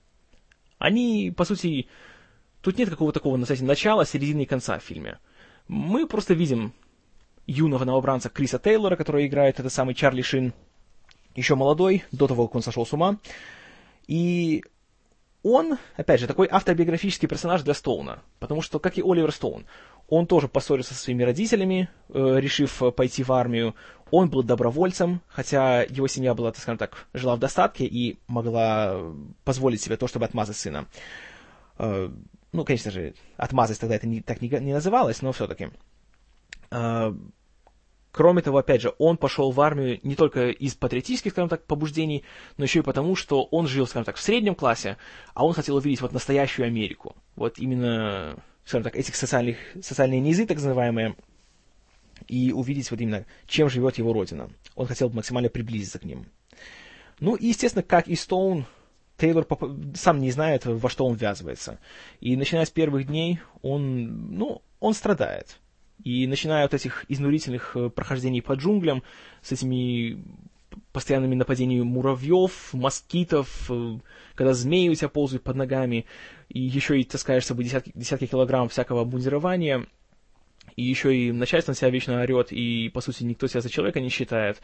Они, 0.77 1.33
по 1.35 1.45
сути, 1.45 1.87
тут 2.61 2.77
нет 2.77 2.89
какого-то 2.89 3.19
такого, 3.19 3.41
кстати, 3.41 3.61
начала, 3.61 4.05
середины 4.05 4.41
и 4.41 4.45
конца 4.45 4.77
в 4.77 4.83
фильме. 4.83 5.19
Мы 5.67 6.05
просто 6.05 6.33
видим 6.33 6.73
юного 7.49 7.85
новобранца 7.85 8.29
Криса 8.29 8.59
Тейлора, 8.59 8.95
который 8.95 9.27
играет 9.27 9.59
этот 9.59 9.73
самый 9.73 9.95
Чарли 9.95 10.21
Шин, 10.21 10.53
еще 11.35 11.55
молодой, 11.55 12.03
до 12.11 12.27
того, 12.27 12.47
как 12.47 12.55
он 12.55 12.61
сошел 12.61 12.85
с 12.85 12.93
ума. 12.93 13.17
И 14.07 14.63
он, 15.43 15.77
опять 15.95 16.19
же, 16.19 16.27
такой 16.27 16.47
автобиографический 16.49 17.27
персонаж 17.27 17.61
для 17.61 17.73
Стоуна, 17.73 18.21
потому 18.39 18.61
что, 18.61 18.79
как 18.79 18.97
и 18.97 19.01
Оливер 19.01 19.31
Стоун, 19.31 19.65
он 20.09 20.25
тоже 20.25 20.47
поссорился 20.47 20.93
со 20.93 21.01
своими 21.01 21.23
родителями, 21.23 21.89
э, 22.09 22.35
решив 22.39 22.81
пойти 22.95 23.23
в 23.23 23.31
армию. 23.31 23.75
Он 24.11 24.29
был 24.29 24.41
добровольцем, 24.41 25.21
хотя 25.27 25.83
его 25.83 26.07
семья 26.07 26.33
была, 26.33 26.51
так 26.51 26.61
скажем 26.61 26.79
так, 26.79 27.07
жила 27.13 27.35
в 27.35 27.39
достатке 27.39 27.85
и 27.85 28.17
могла 28.27 28.99
позволить 29.43 29.81
себе 29.81 29.97
то, 29.97 30.07
чтобы 30.07 30.25
отмазать 30.25 30.57
сына. 30.57 30.87
Э, 31.77 32.09
ну, 32.51 32.65
конечно 32.65 32.89
же, 32.89 33.13
отмазать 33.37 33.79
тогда 33.79 33.95
это 33.95 34.07
не, 34.07 34.21
так 34.21 34.41
не, 34.41 34.49
не 34.49 34.73
называлось, 34.73 35.21
но 35.21 35.31
все-таки. 35.31 35.69
Э, 36.71 37.13
Кроме 38.11 38.41
того, 38.41 38.57
опять 38.57 38.81
же, 38.81 38.93
он 38.97 39.17
пошел 39.17 39.51
в 39.51 39.61
армию 39.61 39.99
не 40.01 40.15
только 40.15 40.49
из 40.49 40.73
патриотических, 40.73 41.31
скажем 41.31 41.49
так, 41.49 41.65
побуждений, 41.65 42.23
но 42.57 42.63
еще 42.63 42.79
и 42.79 42.83
потому, 42.83 43.15
что 43.15 43.43
он 43.43 43.67
жил, 43.67 43.85
скажем 43.85 44.05
так, 44.05 44.15
в 44.15 44.21
среднем 44.21 44.55
классе, 44.55 44.97
а 45.33 45.45
он 45.45 45.53
хотел 45.53 45.75
увидеть 45.75 46.01
вот 46.01 46.11
настоящую 46.11 46.65
Америку. 46.65 47.15
Вот 47.35 47.59
именно, 47.59 48.37
скажем 48.65 48.83
так, 48.83 48.95
этих 48.95 49.15
социальных, 49.15 49.57
социальные 49.81 50.21
низы, 50.21 50.47
так 50.47 50.57
называемые, 50.57 51.15
и 52.27 52.51
увидеть 52.51 52.89
вот 52.89 52.99
именно, 52.99 53.25
чем 53.45 53.69
живет 53.69 53.97
его 53.99 54.11
родина. 54.11 54.49
Он 54.75 54.87
хотел 54.87 55.09
максимально 55.09 55.49
приблизиться 55.49 55.99
к 55.99 56.03
ним. 56.03 56.25
Ну 57.19 57.35
и, 57.35 57.47
естественно, 57.47 57.83
как 57.83 58.07
и 58.07 58.15
Стоун, 58.15 58.65
Тейлор 59.17 59.45
сам 59.95 60.19
не 60.19 60.31
знает, 60.31 60.65
во 60.65 60.89
что 60.89 61.05
он 61.05 61.15
ввязывается. 61.15 61.79
И 62.21 62.35
начиная 62.35 62.65
с 62.65 62.71
первых 62.71 63.05
дней, 63.05 63.39
он, 63.61 64.35
ну, 64.35 64.61
он 64.79 64.93
страдает. 64.93 65.59
И 66.03 66.27
начиная 66.27 66.65
от 66.65 66.73
этих 66.73 67.05
изнурительных 67.09 67.75
э, 67.75 67.89
прохождений 67.89 68.41
по 68.41 68.53
джунглям, 68.53 69.03
с 69.41 69.51
этими 69.51 70.23
постоянными 70.91 71.35
нападениями 71.35 71.83
муравьев, 71.83 72.73
москитов, 72.73 73.69
э, 73.69 73.99
когда 74.35 74.53
змеи 74.53 74.89
у 74.89 74.95
тебя 74.95 75.09
ползают 75.09 75.43
под 75.43 75.55
ногами, 75.57 76.05
и 76.47 76.61
еще 76.61 76.99
и 76.99 77.03
таскаешь 77.03 77.43
с 77.43 77.47
собой 77.47 77.65
десятки, 77.65 77.91
десятки 77.95 78.27
килограмм 78.27 78.69
всякого 78.69 79.01
обмундирования, 79.01 79.87
и 80.75 80.83
еще 80.83 81.15
и 81.15 81.31
начальство 81.31 81.71
на 81.71 81.75
себя 81.75 81.89
вечно 81.89 82.21
орет, 82.21 82.51
и, 82.51 82.89
по 82.93 83.01
сути, 83.01 83.23
никто 83.23 83.47
тебя 83.47 83.61
за 83.61 83.69
человека 83.69 83.99
не 83.99 84.09
считает, 84.09 84.61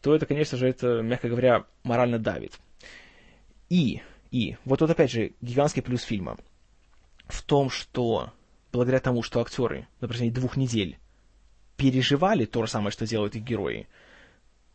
то 0.00 0.14
это, 0.14 0.26
конечно 0.26 0.56
же, 0.56 0.68
это, 0.68 1.02
мягко 1.02 1.28
говоря, 1.28 1.64
морально 1.82 2.18
давит. 2.18 2.58
И, 3.68 4.00
и, 4.30 4.56
вот 4.64 4.78
тут 4.78 4.90
опять 4.90 5.10
же 5.10 5.32
гигантский 5.40 5.82
плюс 5.82 6.02
фильма 6.02 6.36
в 7.26 7.42
том, 7.42 7.68
что 7.68 8.32
благодаря 8.72 9.00
тому, 9.00 9.22
что 9.22 9.40
актеры 9.40 9.86
на 10.00 10.08
протяжении 10.08 10.32
двух 10.32 10.56
недель 10.56 10.98
переживали 11.76 12.44
то 12.44 12.64
же 12.64 12.70
самое, 12.70 12.90
что 12.90 13.06
делают 13.06 13.36
их 13.36 13.44
герои, 13.44 13.88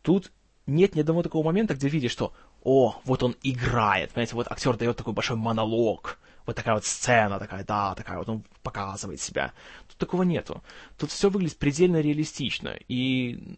тут 0.02 0.32
нет 0.66 0.94
ни 0.94 1.00
одного 1.00 1.22
такого 1.22 1.44
момента, 1.44 1.74
где 1.74 1.88
видишь, 1.88 2.12
что 2.12 2.32
«О, 2.62 3.00
вот 3.04 3.22
он 3.22 3.36
играет», 3.42 4.12
понимаете, 4.12 4.34
вот 4.34 4.50
актер 4.50 4.76
дает 4.76 4.96
такой 4.96 5.12
большой 5.12 5.36
монолог, 5.36 6.18
вот 6.46 6.56
такая 6.56 6.74
вот 6.74 6.84
сцена, 6.84 7.38
такая, 7.38 7.64
да, 7.64 7.94
такая 7.94 8.18
вот, 8.18 8.28
он 8.28 8.44
показывает 8.62 9.20
себя. 9.20 9.52
Тут 9.88 9.96
такого 9.98 10.22
нету. 10.22 10.62
Тут 10.98 11.10
все 11.10 11.30
выглядит 11.30 11.58
предельно 11.58 12.00
реалистично, 12.00 12.76
и 12.88 13.56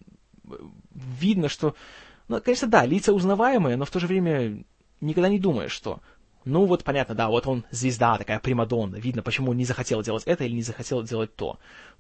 видно, 0.93 1.49
что, 1.49 1.75
ну, 2.29 2.41
конечно, 2.41 2.69
да, 2.69 2.85
лица 2.85 3.13
узнаваемые, 3.13 3.77
но 3.77 3.85
в 3.85 3.91
то 3.91 4.01
же 4.01 4.07
время 4.07 4.65
никогда 5.01 5.29
не 5.29 5.39
думаешь, 5.39 5.73
что 5.73 6.01
ну 6.47 6.65
вот 6.65 6.85
понятно, 6.85 7.17
да, 7.17 7.29
вот 7.29 7.49
он 7.49 7.65
звезда, 7.73 8.17
такая 8.17 8.39
примадонна, 8.39 8.97
видно, 8.97 9.21
почему 9.21 9.51
он 9.51 9.57
не 9.57 9.65
захотел 9.65 10.01
делать 10.03 10.23
это 10.27 10.45
или 10.45 10.55
не 10.55 10.63
захотел 10.63 11.03
делать 11.03 11.35
то. 11.35 11.59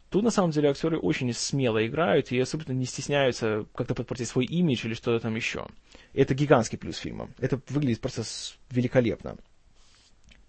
Тут 0.08 0.22
на 0.22 0.30
самом 0.30 0.52
деле 0.52 0.70
актеры 0.70 1.00
очень 1.00 1.32
смело 1.32 1.84
играют 1.84 2.30
и 2.30 2.38
особенно 2.38 2.72
не 2.72 2.84
стесняются 2.84 3.66
как-то 3.74 3.96
подпортить 3.96 4.28
свой 4.28 4.44
имидж 4.44 4.86
или 4.86 4.94
что-то 4.94 5.20
там 5.20 5.34
еще. 5.34 5.66
Это 6.14 6.32
гигантский 6.34 6.78
плюс 6.78 6.96
фильма. 6.96 7.28
Это 7.40 7.60
выглядит 7.70 8.00
просто 8.00 8.22
великолепно. 8.70 9.36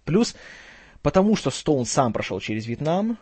Плюс, 0.06 0.36
потому 1.01 1.36
что 1.36 1.50
Стоун 1.50 1.86
сам 1.86 2.13
прошел 2.13 2.39
через 2.39 2.68
Вьетнам, 2.68 3.18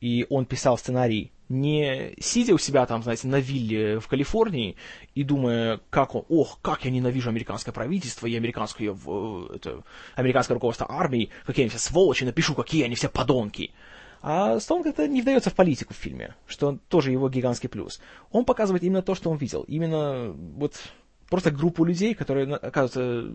и 0.00 0.26
он 0.30 0.46
писал 0.46 0.78
сценарий 0.78 1.30
не 1.48 2.14
сидя 2.20 2.54
у 2.54 2.58
себя 2.58 2.86
там, 2.86 3.02
знаете, 3.02 3.28
на 3.28 3.38
вилле 3.38 4.00
в 4.00 4.08
Калифорнии 4.08 4.76
и 5.14 5.22
думая, 5.22 5.80
как 5.90 6.14
он, 6.14 6.24
ох, 6.28 6.58
как 6.62 6.84
я 6.84 6.90
ненавижу 6.90 7.28
американское 7.28 7.72
правительство 7.72 8.26
и 8.26 8.36
американское, 8.36 8.92
э, 8.92 9.46
это, 9.54 9.84
американское 10.14 10.54
руководство 10.54 10.86
армии, 10.90 11.30
какие 11.46 11.64
они 11.64 11.70
все 11.70 11.78
сволочи, 11.78 12.24
напишу, 12.24 12.54
какие 12.54 12.84
они 12.84 12.94
все 12.94 13.08
подонки. 13.08 13.72
А 14.22 14.58
Стоун 14.58 14.82
как-то 14.82 15.06
не 15.06 15.20
вдается 15.20 15.50
в 15.50 15.54
политику 15.54 15.92
в 15.92 15.98
фильме, 15.98 16.34
что 16.46 16.78
тоже 16.88 17.10
его 17.12 17.28
гигантский 17.28 17.68
плюс. 17.68 18.00
Он 18.30 18.46
показывает 18.46 18.82
именно 18.82 19.02
то, 19.02 19.14
что 19.14 19.30
он 19.30 19.36
видел. 19.36 19.64
Именно 19.68 20.32
вот 20.32 20.80
просто 21.28 21.50
группу 21.50 21.84
людей, 21.84 22.14
которые, 22.14 22.54
оказывается, 22.54 23.30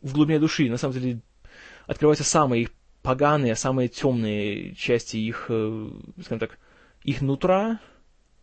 в 0.00 0.14
глубине 0.14 0.38
души, 0.38 0.70
на 0.70 0.78
самом 0.78 0.94
деле, 0.94 1.20
открываются 1.86 2.24
самые 2.24 2.62
их 2.62 2.70
поганые, 3.02 3.54
самые 3.54 3.88
темные 3.88 4.74
части 4.76 5.18
их, 5.18 5.46
э, 5.48 5.90
скажем 6.22 6.38
так, 6.38 6.58
их 7.04 7.20
нутра, 7.20 7.80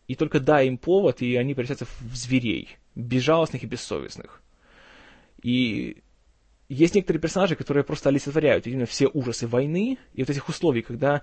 и 0.08 0.16
только 0.16 0.40
дай 0.40 0.68
им 0.68 0.78
повод, 0.78 1.22
и 1.22 1.36
они 1.36 1.54
превратятся 1.54 1.86
в 1.86 2.16
зверей, 2.16 2.78
безжалостных 2.96 3.64
и 3.64 3.68
бессовестных. 3.68 4.42
И 5.42 6.02
есть 6.68 6.96
некоторые 6.96 7.22
персонажи, 7.22 7.56
которые 7.56 7.84
просто 7.84 8.10
олицетворяют 8.10 8.68
именно 8.68 8.86
все 8.86 9.08
ужасы 9.08 9.48
войны 9.48 9.98
и 10.14 10.22
вот 10.22 10.30
этих 10.30 10.50
условий, 10.50 10.82
когда, 10.82 11.22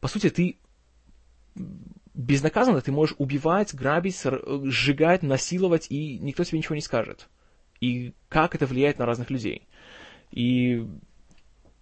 по 0.00 0.08
сути, 0.08 0.30
ты 0.30 0.58
безнаказанно 2.14 2.80
ты 2.80 2.90
можешь 2.90 3.14
убивать, 3.18 3.74
грабить, 3.74 4.20
сжигать, 4.64 5.22
насиловать, 5.22 5.86
и 5.88 6.18
никто 6.18 6.44
тебе 6.44 6.58
ничего 6.58 6.74
не 6.74 6.80
скажет. 6.80 7.28
И 7.80 8.12
как 8.28 8.54
это 8.56 8.66
влияет 8.66 8.98
на 8.98 9.06
разных 9.06 9.30
людей. 9.30 9.68
И 10.32 10.84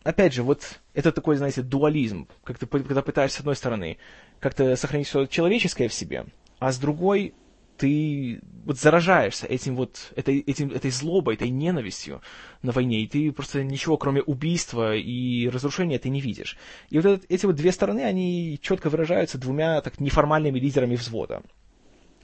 опять 0.06 0.32
же, 0.32 0.42
вот 0.42 0.80
это 0.94 1.12
такой, 1.12 1.36
знаете, 1.36 1.62
дуализм, 1.62 2.28
как 2.44 2.58
ты, 2.58 2.66
когда 2.66 3.02
пытаешься 3.02 3.38
с 3.38 3.40
одной 3.40 3.56
стороны 3.56 3.98
как-то 4.40 4.76
сохранить 4.76 5.08
все 5.08 5.26
человеческое 5.26 5.88
в 5.88 5.94
себе, 5.94 6.26
а 6.58 6.72
с 6.72 6.78
другой 6.78 7.34
ты 7.76 8.40
вот 8.64 8.78
заражаешься 8.78 9.46
этим 9.46 9.76
вот, 9.76 10.12
этой, 10.16 10.40
этим, 10.40 10.70
этой 10.70 10.90
злобой, 10.90 11.34
этой 11.34 11.50
ненавистью 11.50 12.22
на 12.62 12.72
войне, 12.72 13.02
и 13.02 13.06
ты 13.06 13.32
просто 13.32 13.62
ничего, 13.62 13.96
кроме 13.98 14.22
убийства 14.22 14.96
и 14.96 15.48
разрушения, 15.48 15.98
ты 15.98 16.08
не 16.08 16.20
видишь. 16.20 16.56
И 16.88 16.96
вот 16.96 17.04
этот, 17.04 17.26
эти 17.28 17.44
вот 17.44 17.56
две 17.56 17.72
стороны, 17.72 18.00
они 18.00 18.58
четко 18.62 18.88
выражаются 18.88 19.38
двумя 19.38 19.80
так 19.82 20.00
неформальными 20.00 20.58
лидерами 20.58 20.96
взвода. 20.96 21.42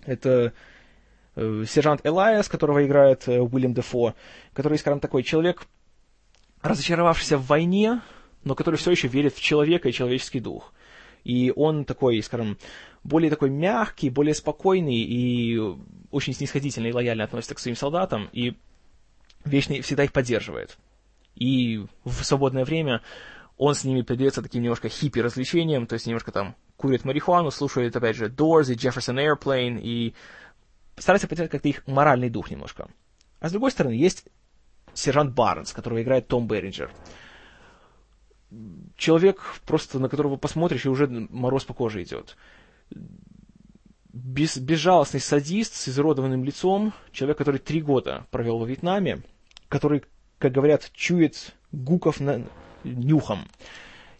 Это 0.04 0.52
э, 1.36 1.64
сержант 1.68 2.00
Элайас, 2.04 2.48
которого 2.48 2.84
играет 2.84 3.28
э, 3.28 3.40
Уильям 3.40 3.74
Дефо, 3.74 4.14
который, 4.54 4.78
скажем, 4.78 5.00
такой 5.00 5.22
человек, 5.22 5.66
разочаровавшийся 6.62 7.38
в 7.38 7.46
войне, 7.46 8.00
но 8.44 8.54
который 8.54 8.76
все 8.76 8.90
еще 8.90 9.08
верит 9.08 9.34
в 9.34 9.40
человека 9.40 9.88
и 9.88 9.92
человеческий 9.92 10.40
дух. 10.40 10.72
И 11.24 11.52
он 11.54 11.84
такой, 11.84 12.20
скажем, 12.22 12.58
более 13.04 13.30
такой 13.30 13.50
мягкий, 13.50 14.10
более 14.10 14.34
спокойный 14.34 14.96
и 14.96 15.60
очень 16.10 16.34
снисходительно 16.34 16.86
и 16.86 16.92
лояльно 16.92 17.24
относится 17.24 17.54
к 17.54 17.58
своим 17.58 17.76
солдатам, 17.76 18.28
и 18.32 18.56
вечно 19.44 19.80
всегда 19.82 20.04
их 20.04 20.12
поддерживает. 20.12 20.78
И 21.34 21.84
в 22.04 22.24
свободное 22.24 22.64
время 22.64 23.02
он 23.56 23.74
с 23.74 23.84
ними 23.84 24.02
предается 24.02 24.42
таким 24.42 24.62
немножко 24.62 24.88
хиппи-развлечениям, 24.88 25.86
то 25.86 25.94
есть 25.94 26.06
немножко 26.06 26.32
там 26.32 26.56
курит 26.76 27.04
марихуану, 27.04 27.50
слушает, 27.50 27.94
опять 27.94 28.16
же, 28.16 28.26
Doors 28.26 28.72
и 28.72 28.76
Jefferson 28.76 29.16
Airplane, 29.16 29.80
и 29.80 30.14
старается 30.96 31.28
поддержать 31.28 31.50
как-то 31.50 31.68
их 31.68 31.86
моральный 31.86 32.28
дух 32.28 32.50
немножко. 32.50 32.88
А 33.40 33.48
с 33.48 33.52
другой 33.52 33.70
стороны, 33.70 33.94
есть 33.94 34.24
сержант 34.94 35.34
Барнс, 35.34 35.72
которого 35.72 36.02
играет 36.02 36.28
Том 36.28 36.46
Беринджер. 36.46 36.90
человек, 38.96 39.40
просто 39.66 39.98
на 39.98 40.08
которого 40.08 40.36
посмотришь, 40.36 40.84
и 40.84 40.88
уже 40.88 41.06
мороз 41.08 41.64
по 41.64 41.74
коже 41.74 42.02
идет. 42.02 42.36
Без, 44.12 44.58
безжалостный 44.58 45.20
садист 45.20 45.74
с 45.74 45.88
изуродованным 45.88 46.44
лицом, 46.44 46.92
человек, 47.12 47.38
который 47.38 47.58
три 47.58 47.80
года 47.80 48.26
провел 48.30 48.58
во 48.58 48.66
Вьетнаме, 48.66 49.22
который, 49.68 50.04
как 50.38 50.52
говорят, 50.52 50.90
чует 50.92 51.54
гуков 51.72 52.20
на, 52.20 52.46
нюхом. 52.84 53.48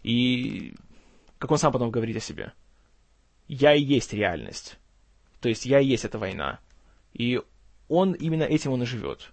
И, 0.03 0.73
как 1.37 1.51
он 1.51 1.57
сам 1.57 1.71
потом 1.71 1.91
говорит 1.91 2.17
о 2.17 2.21
себе, 2.21 2.53
я 3.47 3.73
и 3.73 3.81
есть 3.81 4.13
реальность. 4.13 4.77
То 5.39 5.49
есть 5.49 5.65
я 5.65 5.79
и 5.79 5.85
есть 5.85 6.05
эта 6.05 6.17
война. 6.17 6.59
И 7.13 7.41
он 7.87 8.13
именно 8.13 8.43
этим 8.43 8.71
он 8.71 8.83
и 8.83 8.85
живет. 8.85 9.31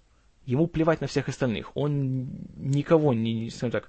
Ему 0.50 0.66
плевать 0.66 1.00
на 1.00 1.06
всех 1.06 1.28
остальных. 1.28 1.70
Он 1.76 2.28
никого 2.56 3.14
не, 3.14 3.50
скажем 3.50 3.70
так, 3.70 3.88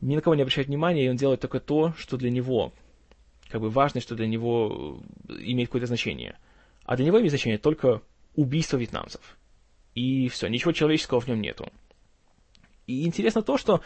ни 0.00 0.14
на 0.14 0.22
кого 0.22 0.36
не 0.36 0.42
обращает 0.42 0.68
внимания, 0.68 1.04
и 1.04 1.08
он 1.08 1.16
делает 1.16 1.40
только 1.40 1.58
то, 1.58 1.94
что 1.98 2.16
для 2.16 2.30
него 2.30 2.72
как 3.48 3.60
бы 3.60 3.68
важно, 3.68 4.00
что 4.00 4.14
для 4.14 4.28
него 4.28 5.02
имеет 5.28 5.68
какое-то 5.68 5.88
значение. 5.88 6.38
А 6.84 6.94
для 6.94 7.06
него 7.06 7.18
имеет 7.18 7.32
значение 7.32 7.58
только 7.58 8.02
убийство 8.36 8.76
вьетнамцев. 8.76 9.36
И 9.96 10.28
все, 10.28 10.46
ничего 10.46 10.70
человеческого 10.70 11.20
в 11.20 11.26
нем 11.26 11.40
нету. 11.40 11.72
И 12.86 13.04
интересно 13.04 13.42
то, 13.42 13.58
что 13.58 13.82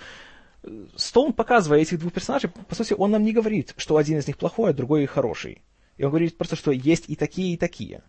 Стоун, 0.95 1.33
показывая 1.33 1.81
этих 1.81 2.01
двух 2.01 2.13
персонажей, 2.13 2.51
по 2.51 2.75
сути, 2.75 2.93
он 2.93 3.13
нам 3.13 3.25
не 3.25 3.33
говорит, 3.33 3.73
что 3.79 3.97
один 3.97 4.19
из 4.19 4.27
них 4.27 4.37
плохой, 4.37 4.73
а 4.73 4.75
другой 4.75 5.07
хороший. 5.07 5.63
И 5.97 6.05
он 6.05 6.11
говорит 6.11 6.37
просто, 6.37 6.55
что 6.55 6.71
есть 6.71 7.09
и 7.09 7.17
такие, 7.17 7.55
и 7.55 7.57
такие. 7.57 8.03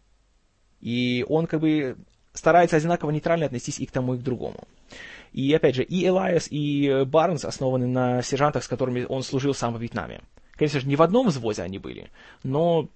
И 0.82 1.26
он 1.30 1.48
как 1.48 1.62
бы 1.62 1.96
старается 2.34 2.78
одинаково 2.78 3.12
нейтрально 3.12 3.46
отнестись 3.46 3.80
и 3.80 3.86
к 3.86 3.92
тому, 3.92 4.16
и 4.16 4.18
к 4.18 4.22
другому. 4.22 4.68
И 5.32 5.52
опять 5.54 5.76
же, 5.76 5.84
и 5.84 6.06
Элайас, 6.06 6.48
и 6.50 7.04
Барнс 7.06 7.46
основаны 7.46 7.88
на 7.88 8.22
сержантах, 8.22 8.64
с 8.64 8.68
которыми 8.68 9.06
он 9.08 9.24
служил 9.24 9.54
сам 9.54 9.74
во 9.74 9.80
Вьетнаме. 9.80 10.22
Конечно 10.54 10.80
же, 10.80 10.88
не 10.88 10.96
в 10.96 11.02
одном 11.02 11.28
взводе 11.28 11.64
они 11.64 11.80
были, 11.80 12.12
но 12.44 12.90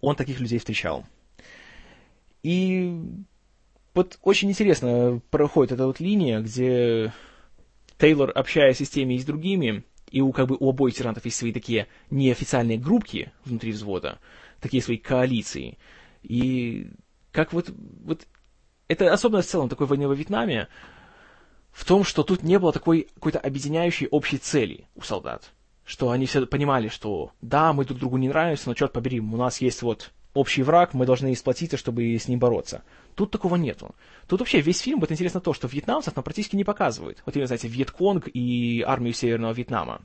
он 0.00 0.16
таких 0.16 0.40
людей 0.40 0.58
встречал. 0.58 1.04
И 2.42 3.00
вот 3.94 4.18
очень 4.22 4.50
интересно 4.50 5.20
проходит 5.30 5.72
эта 5.72 5.86
вот 5.86 6.00
линия, 6.00 6.40
где 6.40 7.12
Тейлор, 7.98 8.30
общаясь 8.34 8.78
с 8.78 8.88
теми, 8.88 9.14
и 9.14 9.18
с 9.18 9.24
другими, 9.24 9.82
и 10.10 10.20
у, 10.20 10.32
как 10.32 10.48
бы, 10.48 10.56
у 10.58 10.70
обоих 10.70 10.96
сержантов 10.96 11.24
есть 11.24 11.36
свои 11.36 11.52
такие 11.52 11.88
неофициальные 12.10 12.78
группки 12.78 13.32
внутри 13.44 13.72
взвода, 13.72 14.18
такие 14.60 14.82
свои 14.82 14.98
коалиции. 14.98 15.78
И 16.22 16.90
как 17.32 17.52
вот, 17.52 17.70
вот 18.04 18.26
это 18.88 19.12
особенность 19.12 19.48
в 19.48 19.52
целом 19.52 19.68
такой 19.68 19.86
войны 19.86 20.08
во 20.08 20.14
Вьетнаме, 20.14 20.68
в 21.70 21.84
том, 21.84 22.04
что 22.04 22.22
тут 22.22 22.42
не 22.42 22.58
было 22.58 22.72
такой 22.72 23.08
какой-то 23.14 23.38
объединяющей 23.38 24.08
общей 24.08 24.38
цели 24.38 24.86
у 24.96 25.02
солдат. 25.02 25.52
Что 25.84 26.10
они 26.10 26.26
все 26.26 26.44
понимали, 26.46 26.88
что 26.88 27.32
да, 27.40 27.72
мы 27.72 27.84
друг 27.84 27.98
другу 27.98 28.16
не 28.16 28.28
нравимся, 28.28 28.64
но 28.68 28.74
черт 28.74 28.92
побери, 28.92 29.20
у 29.20 29.36
нас 29.36 29.60
есть 29.60 29.82
вот 29.82 30.10
общий 30.34 30.62
враг, 30.62 30.92
мы 30.94 31.06
должны 31.06 31.34
сплотиться, 31.34 31.76
чтобы 31.76 32.14
с 32.14 32.28
ним 32.28 32.38
бороться. 32.38 32.82
Тут 33.14 33.30
такого 33.30 33.56
нету. 33.56 33.94
Тут 34.26 34.40
вообще 34.40 34.60
весь 34.60 34.80
фильм, 34.80 35.00
вот 35.00 35.10
интересно 35.10 35.40
то, 35.40 35.52
что 35.54 35.66
вьетнамцев 35.66 36.14
нам 36.14 36.22
практически 36.22 36.56
не 36.56 36.64
показывают. 36.64 37.22
Вот 37.24 37.36
именно, 37.36 37.46
знаете, 37.46 37.68
Вьетконг 37.68 38.28
и 38.32 38.82
армию 38.86 39.14
Северного 39.14 39.52
Вьетнама. 39.52 40.02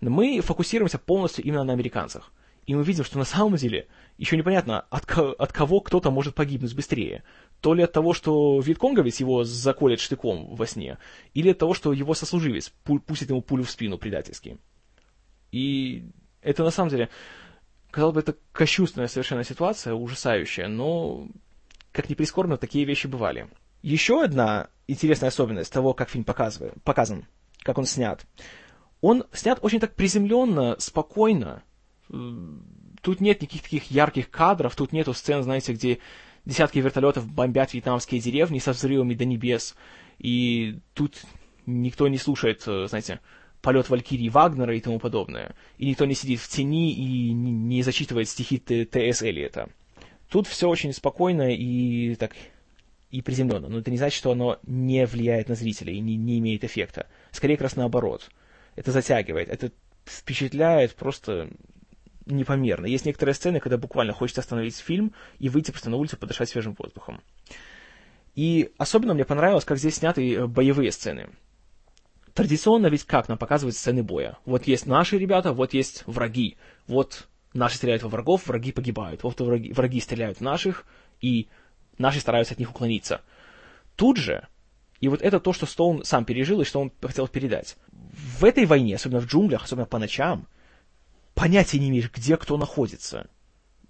Мы 0.00 0.40
фокусируемся 0.40 0.98
полностью 0.98 1.44
именно 1.44 1.64
на 1.64 1.72
американцах. 1.72 2.30
И 2.66 2.74
мы 2.74 2.82
видим, 2.82 3.04
что 3.04 3.18
на 3.18 3.24
самом 3.24 3.56
деле 3.56 3.88
еще 4.16 4.36
непонятно, 4.36 4.80
от, 4.90 5.10
от 5.10 5.52
кого 5.52 5.80
кто-то 5.80 6.10
может 6.10 6.34
погибнуть 6.34 6.74
быстрее. 6.74 7.24
То 7.60 7.74
ли 7.74 7.82
от 7.82 7.92
того, 7.92 8.14
что 8.14 8.60
вьетконговец 8.60 9.20
его 9.20 9.44
заколет 9.44 10.00
штыком 10.00 10.54
во 10.54 10.66
сне, 10.66 10.98
или 11.34 11.50
от 11.50 11.58
того, 11.58 11.74
что 11.74 11.92
его 11.92 12.14
сослуживец 12.14 12.72
пустит 12.84 13.30
ему 13.30 13.42
пулю 13.42 13.64
в 13.64 13.70
спину 13.70 13.98
предательски. 13.98 14.58
И 15.52 16.10
это 16.42 16.64
на 16.64 16.70
самом 16.70 16.90
деле, 16.90 17.08
казалось 17.90 18.14
бы, 18.14 18.20
это 18.20 18.36
кощунственная 18.52 19.08
совершенно 19.08 19.44
ситуация, 19.44 19.94
ужасающая, 19.94 20.68
но 20.68 21.28
как 21.92 22.10
ни 22.10 22.14
прискорбно, 22.14 22.56
такие 22.56 22.84
вещи 22.84 23.06
бывали. 23.06 23.48
Еще 23.82 24.22
одна 24.22 24.68
интересная 24.88 25.28
особенность 25.28 25.72
того, 25.72 25.94
как 25.94 26.08
фильм 26.08 26.24
показывает, 26.24 26.74
показан, 26.82 27.26
как 27.62 27.78
он 27.78 27.84
снят. 27.84 28.26
Он 29.00 29.24
снят 29.32 29.58
очень 29.62 29.80
так 29.80 29.94
приземленно, 29.94 30.76
спокойно. 30.78 31.62
Тут 33.02 33.20
нет 33.20 33.42
никаких 33.42 33.62
таких 33.62 33.90
ярких 33.90 34.30
кадров, 34.30 34.74
тут 34.74 34.92
нету 34.92 35.12
сцен, 35.12 35.42
знаете, 35.42 35.72
где 35.74 35.98
десятки 36.44 36.78
вертолетов 36.78 37.30
бомбят 37.30 37.74
вьетнамские 37.74 38.20
деревни 38.20 38.58
со 38.58 38.72
взрывами 38.72 39.14
до 39.14 39.24
небес, 39.24 39.74
и 40.18 40.78
тут 40.94 41.22
никто 41.66 42.08
не 42.08 42.18
слушает, 42.18 42.62
э, 42.66 42.86
знаете, 42.88 43.20
полет 43.60 43.88
Валькирии 43.88 44.28
Вагнера 44.28 44.76
и 44.76 44.80
тому 44.80 44.98
подобное, 44.98 45.54
и 45.78 45.86
никто 45.86 46.04
не 46.04 46.14
сидит 46.14 46.40
в 46.40 46.48
тени 46.48 46.92
и 46.92 47.32
не 47.32 47.82
зачитывает 47.82 48.28
стихи 48.28 48.58
Т.С. 48.58 49.22
Элиота. 49.22 49.68
Тут 50.28 50.46
все 50.46 50.68
очень 50.68 50.92
спокойно 50.92 51.54
и 51.54 52.14
так 52.16 52.32
и 53.10 53.22
приземленно. 53.22 53.68
Но 53.68 53.78
это 53.78 53.90
не 53.90 53.96
значит, 53.96 54.18
что 54.18 54.32
оно 54.32 54.58
не 54.66 55.06
влияет 55.06 55.48
на 55.48 55.54
зрителя 55.54 55.92
и 55.92 56.00
не, 56.00 56.16
не 56.16 56.38
имеет 56.40 56.64
эффекта. 56.64 57.06
Скорее, 57.30 57.56
как 57.56 57.64
раз 57.64 57.76
наоборот. 57.76 58.28
Это 58.74 58.90
затягивает, 58.90 59.48
это 59.48 59.70
впечатляет 60.04 60.94
просто 60.96 61.48
непомерно. 62.26 62.86
Есть 62.86 63.06
некоторые 63.06 63.34
сцены, 63.34 63.60
когда 63.60 63.76
буквально 63.76 64.12
хочется 64.12 64.40
остановить 64.40 64.76
фильм 64.76 65.12
и 65.38 65.48
выйти 65.48 65.70
просто 65.70 65.90
на 65.90 65.96
улицу 65.96 66.16
подышать 66.16 66.48
свежим 66.48 66.74
воздухом. 66.78 67.20
И 68.34 68.72
особенно 68.78 69.14
мне 69.14 69.24
понравилось, 69.24 69.64
как 69.64 69.78
здесь 69.78 69.96
сняты 69.96 70.34
э, 70.34 70.46
боевые 70.46 70.90
сцены. 70.90 71.30
Традиционно 72.32 72.88
ведь 72.88 73.04
как 73.04 73.28
нам 73.28 73.38
показывают 73.38 73.76
сцены 73.76 74.02
боя? 74.02 74.38
Вот 74.44 74.66
есть 74.66 74.86
наши 74.86 75.18
ребята, 75.18 75.52
вот 75.52 75.72
есть 75.72 76.02
враги. 76.06 76.56
Вот 76.88 77.28
Наши 77.54 77.76
стреляют 77.76 78.02
во 78.02 78.08
врагов, 78.08 78.48
враги 78.48 78.72
погибают. 78.72 79.22
Вот 79.22 79.40
враги, 79.40 79.72
враги 79.72 80.00
стреляют 80.00 80.38
в 80.38 80.40
наших, 80.40 80.84
и 81.20 81.48
наши 81.98 82.18
стараются 82.18 82.54
от 82.54 82.58
них 82.58 82.70
уклониться. 82.70 83.22
Тут 83.94 84.16
же, 84.16 84.48
и 85.00 85.06
вот 85.06 85.22
это 85.22 85.38
то, 85.38 85.52
что 85.52 85.64
Стоун 85.64 86.04
сам 86.04 86.24
пережил 86.24 86.60
и 86.60 86.64
что 86.64 86.80
он 86.80 86.92
хотел 87.00 87.28
передать. 87.28 87.76
В 88.40 88.44
этой 88.44 88.66
войне, 88.66 88.96
особенно 88.96 89.20
в 89.20 89.26
джунглях, 89.26 89.62
особенно 89.62 89.86
по 89.86 90.00
ночам, 90.00 90.48
понятия 91.34 91.78
не 91.78 91.88
имеешь, 91.88 92.10
где 92.12 92.36
кто 92.36 92.56
находится. 92.56 93.28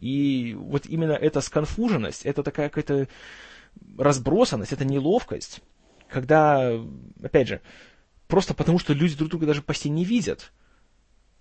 И 0.00 0.54
вот 0.58 0.86
именно 0.86 1.12
эта 1.12 1.40
сконфуженность, 1.40 2.26
это 2.26 2.42
такая 2.42 2.68
какая-то 2.68 3.08
разбросанность, 3.98 4.72
это 4.72 4.84
неловкость, 4.84 5.60
когда, 6.08 6.72
опять 7.22 7.48
же, 7.48 7.60
просто 8.28 8.54
потому 8.54 8.78
что 8.78 8.92
люди 8.92 9.16
друг 9.16 9.30
друга 9.30 9.46
даже 9.46 9.62
почти 9.62 9.88
не 9.88 10.04
видят– 10.04 10.52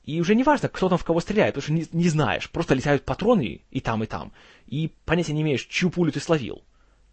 и 0.04 0.20
уже 0.20 0.36
не 0.36 0.44
важно, 0.44 0.68
кто 0.68 0.90
там 0.90 0.98
в 0.98 1.06
кого 1.06 1.22
стреляет, 1.22 1.56
потому 1.56 1.64
что 1.64 1.74
не, 1.74 2.04
не 2.04 2.10
знаешь. 2.10 2.50
Просто 2.50 2.76
летают 2.76 3.04
патроны 3.04 3.62
и 3.72 3.80
там, 3.80 4.04
и 4.04 4.06
там. 4.06 4.34
И 4.68 4.92
понятия 5.06 5.34
не 5.34 5.42
имеешь, 5.44 5.66
чью 5.66 5.90
пулю 5.90 6.12
ты 6.12 6.20
словил. 6.20 6.64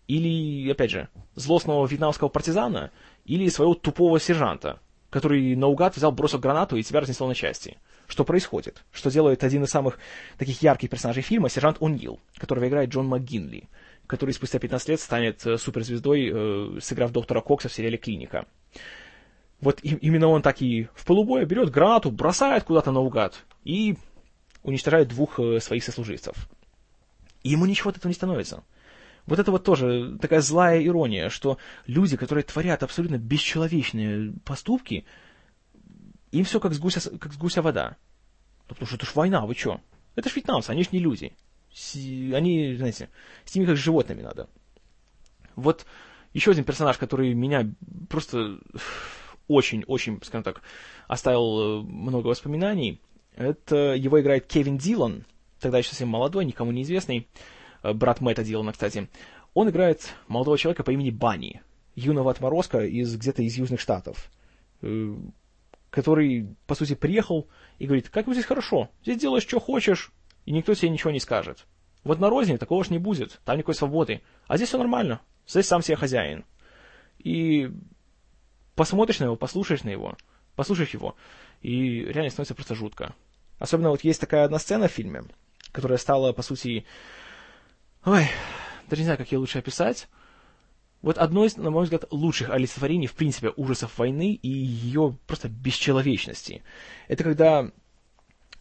Или, 0.09 0.69
опять 0.69 0.91
же, 0.91 1.09
злостного 1.37 1.87
вьетнамского 1.87 2.29
партизана, 2.29 2.91
или 3.25 3.49
своего 3.49 3.75
тупого 3.75 4.19
сержанта, 4.19 4.81
который 5.11 5.57
наугад 5.57 5.97
взял 5.97 6.13
бросок 6.13 6.41
гранату 6.41 6.77
и 6.77 6.83
тебя 6.83 7.01
разнесло 7.01 7.27
на 7.27 7.35
части. 7.35 7.77
Что 8.07 8.25
происходит? 8.25 8.83
Что 8.93 9.11
делает 9.11 9.45
один 9.45 9.65
из 9.65 9.71
самых 9.71 9.99
таких 10.39 10.63
ярких 10.63 10.89
персонажей 10.91 11.23
фильма, 11.23 11.49
сержант 11.49 11.79
О'Нил, 11.79 12.19
которого 12.37 12.69
играет 12.69 12.91
Джон 12.91 13.07
МакГинли, 13.07 13.69
который 14.07 14.33
спустя 14.33 14.59
15 14.59 14.89
лет 14.89 15.01
станет 15.01 15.47
э, 15.47 15.59
суперзвездой, 15.59 16.31
э, 16.33 16.81
сыграв 16.81 17.13
доктора 17.13 17.41
Кокса 17.41 17.69
в 17.69 17.73
сериале 17.73 17.99
«Клиника». 17.99 18.47
Вот 19.61 19.81
именно 19.83 20.29
он 20.29 20.41
так 20.41 20.63
и 20.63 20.89
в 20.95 21.05
полубое 21.05 21.45
берет 21.45 21.71
гранату, 21.71 22.11
бросает 22.11 22.65
куда-то 22.65 22.93
наугад 22.93 23.45
и 23.63 23.97
уничтожает 24.63 25.09
двух 25.09 25.39
э, 25.39 25.61
своих 25.61 25.85
сослуживцев. 25.85 26.49
И 27.43 27.51
ему 27.51 27.67
ничего 27.67 27.91
от 27.91 27.99
этого 27.99 28.09
не 28.09 28.15
становится. 28.15 28.65
Вот 29.27 29.39
это 29.39 29.51
вот 29.51 29.65
тоже 29.65 30.19
такая 30.21 30.41
злая 30.41 30.85
ирония, 30.85 31.29
что 31.29 31.59
люди, 31.87 32.17
которые 32.17 32.45
творят 32.45 32.83
абсолютно 32.83 33.19
бесчеловечные 33.19 34.33
поступки, 34.45 35.05
им 36.33 36.45
все 36.45 36.61
как 36.61 36.75
с 36.75 36.79
гуся, 36.79 37.19
как 37.19 37.33
с 37.33 37.37
гуся 37.37 37.63
вода. 37.63 37.97
Потому 38.67 38.87
что 38.87 38.97
это 38.97 39.07
ж 39.07 39.15
война, 39.15 39.47
вы 39.47 39.55
что? 39.55 39.81
Это 40.17 40.29
ж 40.29 40.37
вьетнамцы, 40.37 40.71
они 40.71 40.85
ж 40.85 40.93
не 40.93 40.99
люди. 40.99 41.33
Они, 41.95 42.75
знаете, 42.77 43.09
с 43.45 43.55
ними 43.55 43.67
как 43.67 43.77
с 43.77 43.81
животными 43.81 44.23
надо. 44.23 44.49
Вот 45.57 45.87
еще 46.33 46.53
один 46.53 46.65
персонаж, 46.65 46.97
который 46.99 47.35
меня 47.35 47.69
просто 48.09 48.59
очень-очень, 49.49 50.21
скажем 50.23 50.45
так, 50.45 50.63
оставил 51.09 51.61
э, 51.61 51.83
много 51.83 52.29
воспоминаний. 52.29 53.01
Это 53.35 53.95
его 53.95 54.21
играет 54.21 54.47
Кевин 54.47 54.79
Дилан, 54.79 55.25
тогда 55.59 55.79
еще 55.79 55.91
совсем 55.91 56.09
молодой, 56.09 56.45
никому 56.45 56.71
неизвестный, 56.71 57.19
э, 57.19 57.60
брат 57.83 58.21
Мэтта 58.21 58.45
Дилана, 58.45 58.73
кстати. 58.73 59.09
Он 59.55 59.69
играет 59.69 60.15
молодого 60.29 60.59
человека 60.59 60.85
по 60.85 60.91
имени 60.91 61.11
Банни, 61.11 61.63
юного 61.95 62.31
отморозка 62.31 62.85
из 62.85 63.17
где-то 63.17 63.43
из 63.43 63.57
Южных 63.57 63.81
Штатов, 63.81 64.31
э, 64.83 65.15
который, 65.91 66.55
по 66.67 66.75
сути, 66.75 66.95
приехал 66.95 67.49
и 67.79 67.87
говорит, 67.87 68.09
как 68.09 68.27
бы 68.27 68.35
здесь 68.35 68.47
хорошо, 68.47 68.91
здесь 69.03 69.19
делаешь, 69.19 69.43
что 69.43 69.59
хочешь, 69.59 70.13
и 70.47 70.53
никто 70.53 70.75
тебе 70.75 70.91
ничего 70.91 71.11
не 71.11 71.21
скажет. 71.21 71.67
Вот 72.05 72.19
на 72.19 72.31
розне 72.31 72.59
такого 72.59 72.85
ж 72.85 72.91
не 72.91 72.99
будет, 72.99 73.41
там 73.45 73.57
никакой 73.57 73.75
свободы. 73.75 74.23
А 74.47 74.57
здесь 74.57 74.69
все 74.69 74.79
нормально, 74.79 75.21
здесь 75.47 75.67
сам 75.67 75.83
себе 75.83 75.97
хозяин. 75.97 76.45
И 77.19 77.71
посмотришь 78.75 79.19
на 79.19 79.25
него, 79.25 79.37
послушаешь 79.37 79.83
на 79.83 79.91
его, 79.91 80.17
послушаешь 80.57 80.95
его, 80.95 81.17
и 81.61 82.05
реально 82.05 82.31
становится 82.31 82.55
просто 82.55 82.75
жутко. 82.75 83.15
Особенно 83.59 83.91
вот 83.91 84.05
есть 84.05 84.21
такая 84.21 84.45
одна 84.45 84.59
сцена 84.59 84.89
в 84.89 84.93
фильме, 84.93 85.25
которая 85.73 85.99
стала, 85.99 86.33
по 86.33 86.41
сути, 86.43 86.87
ой, 88.05 88.27
даже 88.89 89.03
не 89.03 89.05
знаю, 89.05 89.19
как 89.19 89.31
ее 89.33 89.39
лучше 89.39 89.59
описать. 89.59 90.09
Вот 91.03 91.17
одно 91.17 91.45
из, 91.45 91.57
на 91.57 91.71
мой 91.71 91.85
взгляд, 91.85 92.05
лучших 92.11 92.51
олицетворений, 92.51 93.07
в 93.07 93.15
принципе, 93.15 93.51
ужасов 93.57 93.99
войны 93.99 94.35
и 94.35 94.49
ее 94.49 95.17
просто 95.27 95.49
бесчеловечности. 95.49 96.63
Это 97.09 97.25
когда 97.25 97.71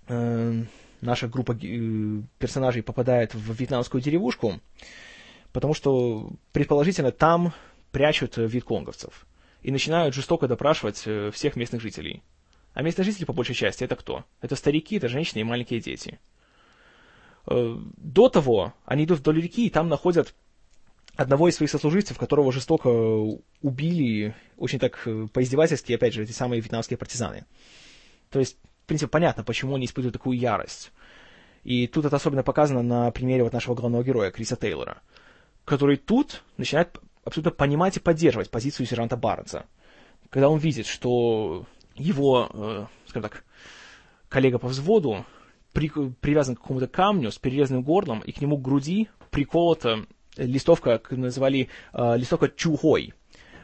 э, 0.07 0.63
наша 1.01 1.27
группа 1.27 1.51
э, 1.53 2.21
персонажей 2.37 2.81
попадает 2.81 3.33
в 3.33 3.53
вьетнамскую 3.53 4.01
деревушку, 4.01 4.61
потому 5.51 5.73
что, 5.73 6.31
предположительно, 6.53 7.11
там 7.11 7.53
прячут 7.91 8.37
вьетконговцев 8.37 9.25
и 9.61 9.71
начинают 9.71 10.15
жестоко 10.15 10.47
допрашивать 10.47 11.03
э, 11.05 11.31
всех 11.31 11.57
местных 11.57 11.81
жителей. 11.81 12.23
А 12.73 12.81
местные 12.81 13.03
жители, 13.03 13.25
по 13.25 13.33
большей 13.33 13.55
части, 13.55 13.83
это 13.83 13.97
кто? 13.97 14.23
Это 14.41 14.55
старики, 14.55 14.95
это 14.95 15.09
женщины 15.09 15.41
и 15.41 15.43
маленькие 15.43 15.81
дети. 15.81 16.19
Э, 17.49 17.77
до 17.97 18.29
того 18.29 18.73
они 18.85 19.05
идут 19.05 19.19
вдоль 19.19 19.41
реки, 19.41 19.65
и 19.65 19.69
там 19.71 19.89
находят 19.89 20.35
одного 21.15 21.49
из 21.49 21.55
своих 21.55 21.71
сослуживцев, 21.71 22.17
которого 22.17 22.51
жестоко 22.51 22.87
убили, 23.61 24.35
очень 24.57 24.77
так 24.77 25.01
э, 25.05 25.27
по-издевательски, 25.33 25.93
опять 25.93 26.13
же, 26.13 26.23
эти 26.23 26.31
самые 26.31 26.61
вьетнамские 26.61 26.97
партизаны. 26.97 27.45
То 28.29 28.39
есть, 28.39 28.57
в 28.83 28.85
принципе, 28.85 29.09
понятно, 29.09 29.43
почему 29.43 29.75
они 29.75 29.85
испытывают 29.85 30.13
такую 30.13 30.37
ярость. 30.37 30.91
И 31.63 31.87
тут 31.87 32.05
это 32.05 32.15
особенно 32.15 32.43
показано 32.43 32.83
на 32.83 33.11
примере 33.11 33.43
вот 33.43 33.51
нашего 33.51 33.73
главного 33.73 34.03
героя, 34.03 34.29
Криса 34.29 34.55
Тейлора, 34.55 35.01
который 35.65 35.97
тут 35.97 36.43
начинает 36.57 36.99
абсолютно 37.23 37.51
понимать 37.51 37.97
и 37.97 37.99
поддерживать 37.99 38.51
позицию 38.51 38.85
сержанта 38.85 39.17
Барнса. 39.17 39.65
Когда 40.29 40.49
он 40.49 40.59
видит, 40.59 40.85
что 40.85 41.65
его, 41.95 42.49
э, 42.53 42.85
скажем 43.07 43.23
так, 43.23 43.43
коллега 44.29 44.59
по 44.59 44.67
взводу 44.67 45.25
при, 45.79 45.89
привязан 46.19 46.55
к 46.55 46.61
какому-то 46.61 46.87
камню 46.87 47.31
с 47.31 47.37
перерезанным 47.37 47.83
горлом, 47.83 48.19
и 48.19 48.33
к 48.33 48.41
нему 48.41 48.57
к 48.57 48.61
груди 48.61 49.07
приколота 49.31 50.05
листовка, 50.35 50.97
как 50.97 51.17
называли, 51.17 51.69
э, 51.93 52.17
листовка 52.17 52.49
Чухой. 52.49 53.13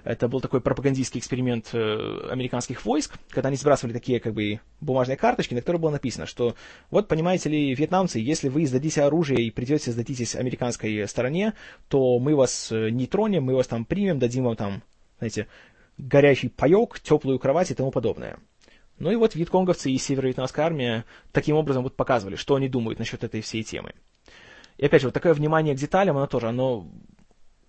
Это 0.05 0.29
был 0.29 0.39
такой 0.39 0.61
пропагандистский 0.61 1.19
эксперимент 1.19 1.71
э, 1.73 2.29
американских 2.31 2.85
войск, 2.85 3.15
когда 3.29 3.49
они 3.49 3.57
сбрасывали 3.57 3.91
такие 3.91 4.21
как 4.21 4.33
бы 4.33 4.61
бумажные 4.79 5.17
карточки, 5.17 5.55
на 5.55 5.59
которых 5.59 5.81
было 5.81 5.89
написано, 5.89 6.25
что 6.25 6.55
вот, 6.89 7.09
понимаете 7.09 7.49
ли, 7.49 7.75
вьетнамцы, 7.75 8.19
если 8.19 8.47
вы 8.47 8.65
сдадите 8.65 9.01
оружие 9.01 9.41
и 9.41 9.51
придете 9.51 9.91
сдадитесь 9.91 10.35
американской 10.35 11.05
стороне, 11.09 11.53
то 11.89 12.17
мы 12.19 12.33
вас 12.33 12.71
э, 12.71 12.91
не 12.91 13.07
тронем, 13.07 13.43
мы 13.43 13.55
вас 13.55 13.67
там 13.67 13.83
примем, 13.83 14.19
дадим 14.19 14.45
вам 14.45 14.55
там, 14.55 14.83
знаете, 15.17 15.47
горячий 15.97 16.47
паек, 16.47 16.99
теплую 17.01 17.39
кровать 17.39 17.71
и 17.71 17.73
тому 17.73 17.91
подобное. 17.91 18.37
Ну 18.97 19.11
и 19.11 19.15
вот 19.15 19.35
вьетконговцы 19.35 19.91
и 19.91 19.97
северо-вьетнамская 19.97 20.65
армия 20.65 21.05
таким 21.31 21.55
образом 21.55 21.83
вот 21.83 21.95
показывали, 21.95 22.35
что 22.35 22.55
они 22.55 22.69
думают 22.69 22.99
насчет 22.99 23.23
этой 23.23 23.41
всей 23.41 23.63
темы. 23.63 23.93
И 24.77 24.85
опять 24.85 25.01
же, 25.01 25.07
вот 25.07 25.13
такое 25.13 25.33
внимание 25.33 25.75
к 25.75 25.79
деталям, 25.79 26.17
оно 26.17 26.27
тоже, 26.27 26.47
оно 26.47 26.89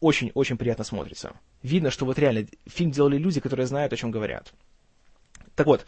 очень-очень 0.01 0.57
приятно 0.57 0.85
смотрится. 0.85 1.33
Видно, 1.63 1.91
что 1.91 2.05
вот 2.05 2.19
реально 2.19 2.47
фильм 2.67 2.91
делали 2.91 3.19
люди, 3.19 3.41
которые 3.41 3.67
знают, 3.67 3.93
о 3.93 3.97
чем 3.97 4.11
говорят. 4.11 4.53
Так 5.55 5.67
вот, 5.67 5.87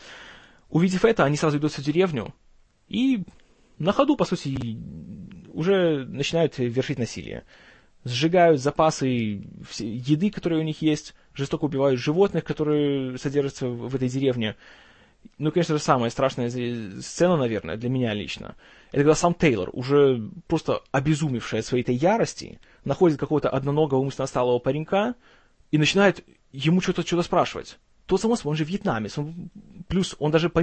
увидев 0.70 1.05
это, 1.05 1.24
они 1.24 1.37
сразу 1.37 1.59
идут 1.59 1.72
в 1.72 1.83
деревню 1.83 2.35
и 2.88 3.24
на 3.79 3.92
ходу, 3.92 4.16
по 4.16 4.24
сути, 4.24 4.79
уже 5.53 6.05
начинают 6.05 6.59
вершить 6.59 6.98
насилие. 6.98 7.44
Сжигают 8.05 8.61
запасы 8.61 9.07
еды, 9.79 10.31
которые 10.31 10.61
у 10.61 10.64
них 10.64 10.83
есть, 10.83 11.14
жестоко 11.35 11.64
убивают 11.64 12.01
животных, 12.01 12.44
которые 12.44 13.18
содержатся 13.18 13.68
в 13.68 13.94
этой 13.94 14.09
деревне. 14.09 14.57
Ну, 15.38 15.52
конечно 15.52 15.76
же, 15.76 15.83
самая 15.83 16.11
страшная 16.11 16.50
сцена, 16.50 17.37
наверное, 17.37 17.76
для 17.76 17.88
меня 17.88 18.12
лично, 18.12 18.57
это 18.88 18.98
когда 18.98 19.14
сам 19.14 19.35
Тейлор, 19.35 19.70
уже 19.72 20.31
просто 20.46 20.83
обезумевший 20.90 21.61
от 21.61 21.66
своей 21.66 21.83
этой 21.83 21.94
ярости, 21.94 22.61
находит 22.85 23.18
какого-то 23.18 23.48
одноногого 23.50 23.98
умственно 23.98 24.26
сталого 24.26 24.59
паренька 24.59 25.14
и 25.70 25.78
начинает 25.78 26.24
ему 26.52 26.81
что-то 26.81 27.02
что 27.02 27.22
спрашивать. 27.22 27.78
Тот 28.07 28.20
само 28.20 28.37
собой, 28.37 28.52
он 28.52 28.57
же 28.57 28.64
вьетнамец, 28.64 29.18
он, 29.18 29.50
плюс 29.87 30.16
он 30.18 30.31
даже 30.31 30.48
по, 30.48 30.62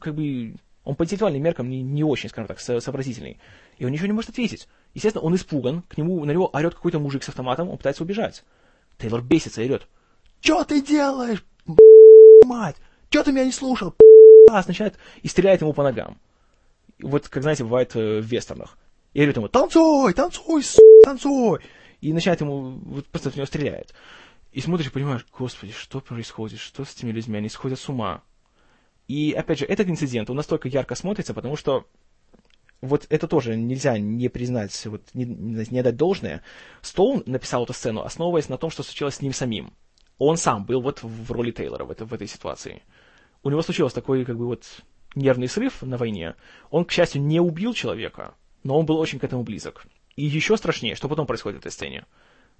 как 0.00 0.14
бы, 0.14 0.56
он 0.82 0.94
по 0.94 1.04
интеллектуальным 1.04 1.42
меркам 1.42 1.68
не, 1.68 1.82
не 1.82 2.02
очень, 2.02 2.30
скажем 2.30 2.48
так, 2.48 2.58
сообразительный. 2.58 3.38
И 3.76 3.84
он 3.84 3.92
ничего 3.92 4.06
не 4.06 4.14
может 4.14 4.30
ответить. 4.30 4.66
Естественно, 4.94 5.24
он 5.24 5.34
испуган, 5.34 5.82
к 5.82 5.98
нему, 5.98 6.24
на 6.24 6.30
него 6.30 6.48
орет 6.52 6.74
какой-то 6.74 6.98
мужик 6.98 7.22
с 7.22 7.28
автоматом, 7.28 7.68
он 7.68 7.76
пытается 7.76 8.02
убежать. 8.02 8.44
Тейлор 8.96 9.20
бесится 9.20 9.60
и 9.62 9.66
орет. 9.66 9.86
«Чё 10.40 10.64
ты 10.64 10.80
делаешь, 10.80 11.44
мать? 12.46 12.76
Чё 13.10 13.22
ты 13.22 13.32
меня 13.32 13.44
не 13.44 13.52
слушал, 13.52 13.94
Начинает 14.48 14.96
и 15.22 15.28
стреляет 15.28 15.60
ему 15.60 15.72
по 15.72 15.82
ногам. 15.82 16.18
Вот, 17.00 17.28
как 17.28 17.42
знаете, 17.42 17.64
бывает 17.64 17.94
э, 17.94 18.20
в 18.20 18.24
вестернах. 18.24 18.78
И 19.12 19.18
говорит 19.18 19.36
ему, 19.36 19.48
танцуй, 19.48 20.12
танцуй, 20.12 20.62
танцуй. 21.02 21.60
И 22.00 22.12
начинает 22.12 22.40
ему, 22.40 22.78
вот 22.84 23.06
просто 23.06 23.30
в 23.30 23.36
него 23.36 23.46
стреляет. 23.46 23.94
И 24.52 24.60
смотришь 24.60 24.86
и 24.86 24.90
понимаешь, 24.90 25.26
господи, 25.36 25.72
что 25.72 26.00
происходит, 26.00 26.60
что 26.60 26.84
с 26.84 26.94
этими 26.94 27.10
людьми, 27.10 27.38
они 27.38 27.48
сходят 27.48 27.78
с 27.78 27.88
ума. 27.88 28.22
И, 29.08 29.32
опять 29.32 29.58
же, 29.58 29.66
этот 29.66 29.88
инцидент, 29.88 30.30
он 30.30 30.36
настолько 30.36 30.68
ярко 30.68 30.94
смотрится, 30.94 31.34
потому 31.34 31.56
что 31.56 31.86
вот 32.80 33.06
это 33.08 33.28
тоже 33.28 33.56
нельзя 33.56 33.98
не 33.98 34.28
признать, 34.28 34.86
вот, 34.86 35.02
не, 35.14 35.24
не 35.24 35.82
дать 35.82 35.96
должное. 35.96 36.42
Стоун 36.82 37.22
написал 37.26 37.64
эту 37.64 37.72
сцену, 37.72 38.02
основываясь 38.02 38.48
на 38.48 38.58
том, 38.58 38.70
что 38.70 38.82
случилось 38.82 39.16
с 39.16 39.20
ним 39.20 39.32
самим. 39.32 39.72
Он 40.18 40.36
сам 40.36 40.64
был 40.64 40.80
вот 40.80 41.02
в 41.02 41.30
роли 41.30 41.50
Тейлора 41.50 41.84
в, 41.84 41.90
это, 41.90 42.04
в 42.04 42.12
этой 42.12 42.26
ситуации. 42.26 42.82
У 43.42 43.50
него 43.50 43.62
случился 43.62 43.94
такой, 43.94 44.24
как 44.24 44.36
бы, 44.36 44.46
вот, 44.46 44.64
нервный 45.14 45.48
срыв 45.48 45.82
на 45.82 45.96
войне. 45.96 46.34
Он, 46.70 46.84
к 46.84 46.92
счастью, 46.92 47.22
не 47.22 47.40
убил 47.40 47.74
человека, 47.74 48.34
но 48.62 48.78
он 48.78 48.86
был 48.86 48.98
очень 48.98 49.18
к 49.18 49.24
этому 49.24 49.42
близок. 49.42 49.86
И 50.16 50.24
еще 50.24 50.56
страшнее, 50.56 50.94
что 50.94 51.08
потом 51.08 51.26
происходит 51.26 51.58
в 51.58 51.60
этой 51.60 51.72
сцене. 51.72 52.06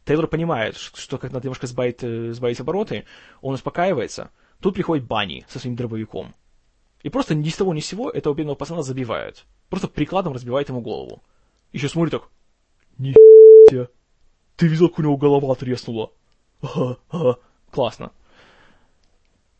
Тейлор 0.04 0.28
понимает, 0.28 0.76
что 0.76 1.18
как 1.18 1.32
надо 1.32 1.46
немножко 1.46 1.66
сбавить, 1.66 2.02
э, 2.02 2.32
сбавить 2.32 2.60
обороты, 2.60 3.04
он 3.40 3.54
успокаивается. 3.54 4.30
Тут 4.60 4.74
приходит 4.74 5.06
Банни 5.06 5.44
со 5.48 5.58
своим 5.58 5.74
дробовиком. 5.74 6.34
И 7.02 7.08
просто 7.08 7.34
ни 7.34 7.48
с 7.48 7.56
того 7.56 7.74
ни 7.74 7.80
с 7.80 7.86
сего 7.86 8.10
этого 8.10 8.34
бедного 8.34 8.56
пацана 8.56 8.82
забивает. 8.82 9.44
Просто 9.68 9.88
прикладом 9.88 10.32
разбивает 10.32 10.68
ему 10.68 10.80
голову. 10.80 11.22
Еще 11.72 11.88
смотрит 11.88 12.12
так. 12.12 12.28
Ни 12.98 13.14
Ты 14.56 14.68
видел, 14.68 14.88
как 14.88 15.00
у 15.00 15.02
него 15.02 15.16
голова 15.16 15.54
треснула? 15.54 16.12
Ага, 16.62 16.98
ага. 17.10 17.38
Классно. 17.76 18.10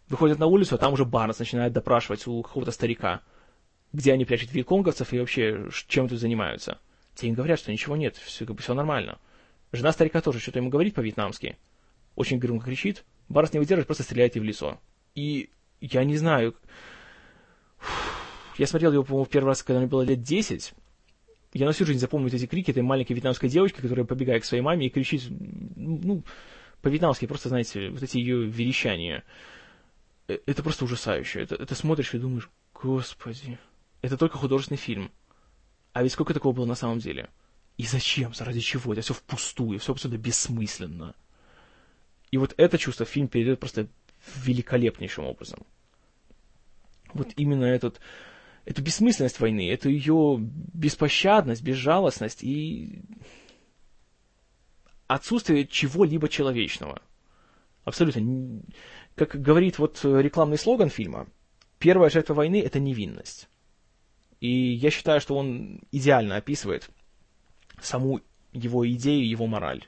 Выходят 0.09 0.39
на 0.39 0.47
улицу, 0.47 0.77
а 0.77 0.79
там 0.79 0.95
уже 0.95 1.05
Барнс 1.05 1.39
начинает 1.39 1.75
допрашивать 1.75 2.27
у 2.27 2.41
какого-то 2.41 2.73
старика, 2.73 3.21
где 3.93 4.11
они 4.15 4.25
прячут 4.25 4.53
вьетконговцев 4.53 5.13
и 5.13 5.19
вообще 5.19 5.69
чем 5.87 6.09
тут 6.09 6.19
занимаются. 6.19 6.79
Те 7.15 7.29
им 7.29 7.35
говорят, 7.35 7.59
что 7.59 7.71
ничего 7.71 7.95
нет, 7.95 8.17
все, 8.17 8.47
как 8.47 8.57
бы, 8.57 8.63
все 8.63 8.73
нормально. 8.73 9.19
Жена 9.71 9.93
старика 9.93 10.23
тоже 10.23 10.39
что-то 10.39 10.61
ему 10.61 10.71
говорит 10.71 10.95
по-вьетнамски. 10.95 11.59
Очень 12.15 12.39
громко 12.39 12.65
кричит. 12.65 13.05
Барнс 13.29 13.53
не 13.53 13.59
выдерживает, 13.59 13.87
просто 13.87 14.05
стреляет 14.05 14.35
ей 14.35 14.41
в 14.41 14.45
лицо. 14.45 14.81
И 15.15 15.51
я 15.83 16.03
не 16.05 16.17
знаю... 16.17 16.55
Я 18.57 18.67
смотрел 18.67 18.95
его, 18.95 19.05
по-моему, 19.05 19.27
в 19.27 19.29
первый 19.29 19.49
раз, 19.49 19.63
когда 19.63 19.81
мне 19.81 19.89
было 19.89 20.01
лет 20.01 20.23
10. 20.23 20.73
Я 21.53 21.67
на 21.67 21.73
всю 21.73 21.85
жизнь 21.85 22.01
запомню 22.01 22.29
эти 22.29 22.47
крики 22.47 22.71
этой 22.71 22.83
маленькой 22.83 23.13
вьетнамской 23.13 23.51
девочки, 23.51 23.83
которая 23.83 24.07
побегает 24.07 24.43
к 24.43 24.47
своей 24.47 24.63
маме 24.63 24.87
и 24.87 24.89
кричит, 24.89 25.25
ну, 25.29 26.23
по-вьетнамски, 26.87 27.27
просто, 27.27 27.49
знаете, 27.49 27.91
вот 27.91 28.01
эти 28.01 28.19
ее 28.19 28.45
верещания. 28.47 29.25
Э, 30.29 30.39
это 30.47 30.63
просто 30.63 30.85
ужасающе. 30.85 31.41
Это, 31.41 31.57
это 31.57 31.75
смотришь 31.75 32.15
и 32.15 32.19
думаешь, 32.19 32.49
господи, 32.73 33.59
это 34.03 34.17
только 34.17 34.39
художественный 34.39 34.79
фильм. 34.79 35.11
А 35.93 36.05
ведь 36.05 36.13
сколько 36.13 36.33
такого 36.33 36.55
было 36.55 36.65
на 36.65 36.77
самом 36.77 37.01
деле? 37.01 37.29
И 37.77 37.83
зачем? 37.83 38.33
Заради 38.35 38.61
чего? 38.61 38.93
Это 38.93 39.03
все 39.03 39.15
впустую, 39.15 39.81
все 39.81 39.95
абсолютно 39.95 40.23
бессмысленно. 40.23 41.17
И 42.31 42.39
вот 42.39 42.55
это 42.57 42.79
чувство 42.79 43.05
фильм 43.05 43.27
передает 43.27 43.59
просто 43.59 43.89
великолепнейшим 44.45 45.25
образом. 45.25 45.67
Вот 47.15 47.33
именно 47.35 47.65
этот, 47.65 47.99
эту 48.65 48.81
бессмысленность 48.81 49.41
войны, 49.41 49.73
эту 49.73 49.89
ее 49.89 50.37
беспощадность, 50.39 51.63
безжалостность 51.63 52.45
и 52.45 53.03
отсутствие 55.07 55.67
чего-либо 55.67 56.29
человечного. 56.29 57.01
Абсолютно. 57.85 58.63
Как 59.15 59.41
говорит 59.41 59.79
вот 59.79 60.01
рекламный 60.05 60.59
слоган 60.59 60.91
фильма, 60.91 61.29
первая 61.79 62.11
жертва 62.11 62.35
войны— 62.35 62.61
это 62.65 62.81
невинность. 62.81 63.49
И 64.41 64.49
я 64.49 64.91
считаю, 64.91 65.21
что 65.21 65.37
он 65.37 65.81
идеально 65.93 66.37
описывает 66.37 66.91
саму 67.81 68.21
его 68.53 68.89
идею, 68.91 69.29
его 69.29 69.47
мораль. 69.47 69.87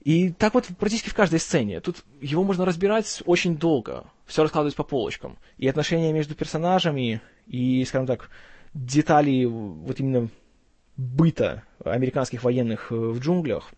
И 0.00 0.30
так 0.30 0.54
вот 0.54 0.66
практически 0.78 1.08
в 1.08 1.14
каждой 1.14 1.40
сцене. 1.40 1.80
Тут 1.80 2.04
его 2.20 2.44
можно 2.44 2.64
разбирать 2.64 3.22
очень 3.26 3.56
долго, 3.56 4.04
все 4.24 4.42
раскладывать 4.42 4.76
по 4.76 4.84
полочкам. 4.84 5.36
И 5.56 5.66
отношения 5.66 6.12
между 6.12 6.34
персонажами, 6.34 7.20
и, 7.46 7.84
скажем 7.84 8.06
так, 8.06 8.30
детали 8.72 9.44
вот 9.46 9.98
именно 9.98 10.28
быта 10.96 11.62
американских 11.84 12.42
военных 12.42 12.90
э, 12.90 12.94
в 12.94 13.20
джунглях. 13.20 13.70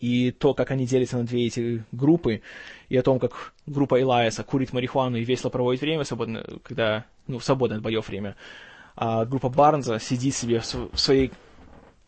и 0.00 0.30
то, 0.30 0.54
как 0.54 0.70
они 0.70 0.86
делятся 0.86 1.18
на 1.18 1.24
две 1.24 1.46
эти 1.46 1.84
группы, 1.92 2.42
и 2.88 2.96
о 2.96 3.02
том, 3.02 3.18
как 3.18 3.52
группа 3.66 4.00
Элайса 4.00 4.44
курит 4.44 4.72
марихуану 4.72 5.16
и 5.16 5.24
весело 5.24 5.50
проводит 5.50 5.82
время, 5.82 6.04
свободно, 6.04 6.44
когда, 6.62 7.04
ну, 7.26 7.40
свободное 7.40 7.78
от 7.78 7.82
боев 7.82 8.08
время, 8.08 8.36
а 8.96 9.24
группа 9.24 9.48
Барнза 9.48 9.98
сидит 9.98 10.34
себе 10.34 10.60
в 10.60 10.98
своей, 10.98 11.32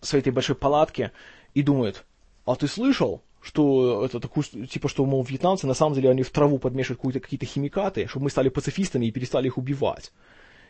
в 0.01 0.07
своей 0.07 0.23
этой 0.23 0.33
большой 0.33 0.57
палатке 0.57 1.13
и 1.55 1.63
думает, 1.63 2.05
а 2.45 2.55
ты 2.55 2.67
слышал, 2.67 3.23
что 3.41 4.05
это 4.05 4.21
такую, 4.21 4.45
типа, 4.45 4.89
что, 4.89 5.05
мол, 5.05 5.23
вьетнамцы, 5.23 5.67
на 5.67 5.75
самом 5.75 5.95
деле, 5.95 6.11
они 6.11 6.23
в 6.23 6.31
траву 6.31 6.59
подмешивают 6.59 7.01
какие-то 7.15 7.47
химикаты, 7.47 8.07
чтобы 8.07 8.25
мы 8.25 8.31
стали 8.31 8.49
пацифистами 8.49 9.07
и 9.07 9.11
перестали 9.11 9.49
их 9.49 9.59
убивать. 9.59 10.13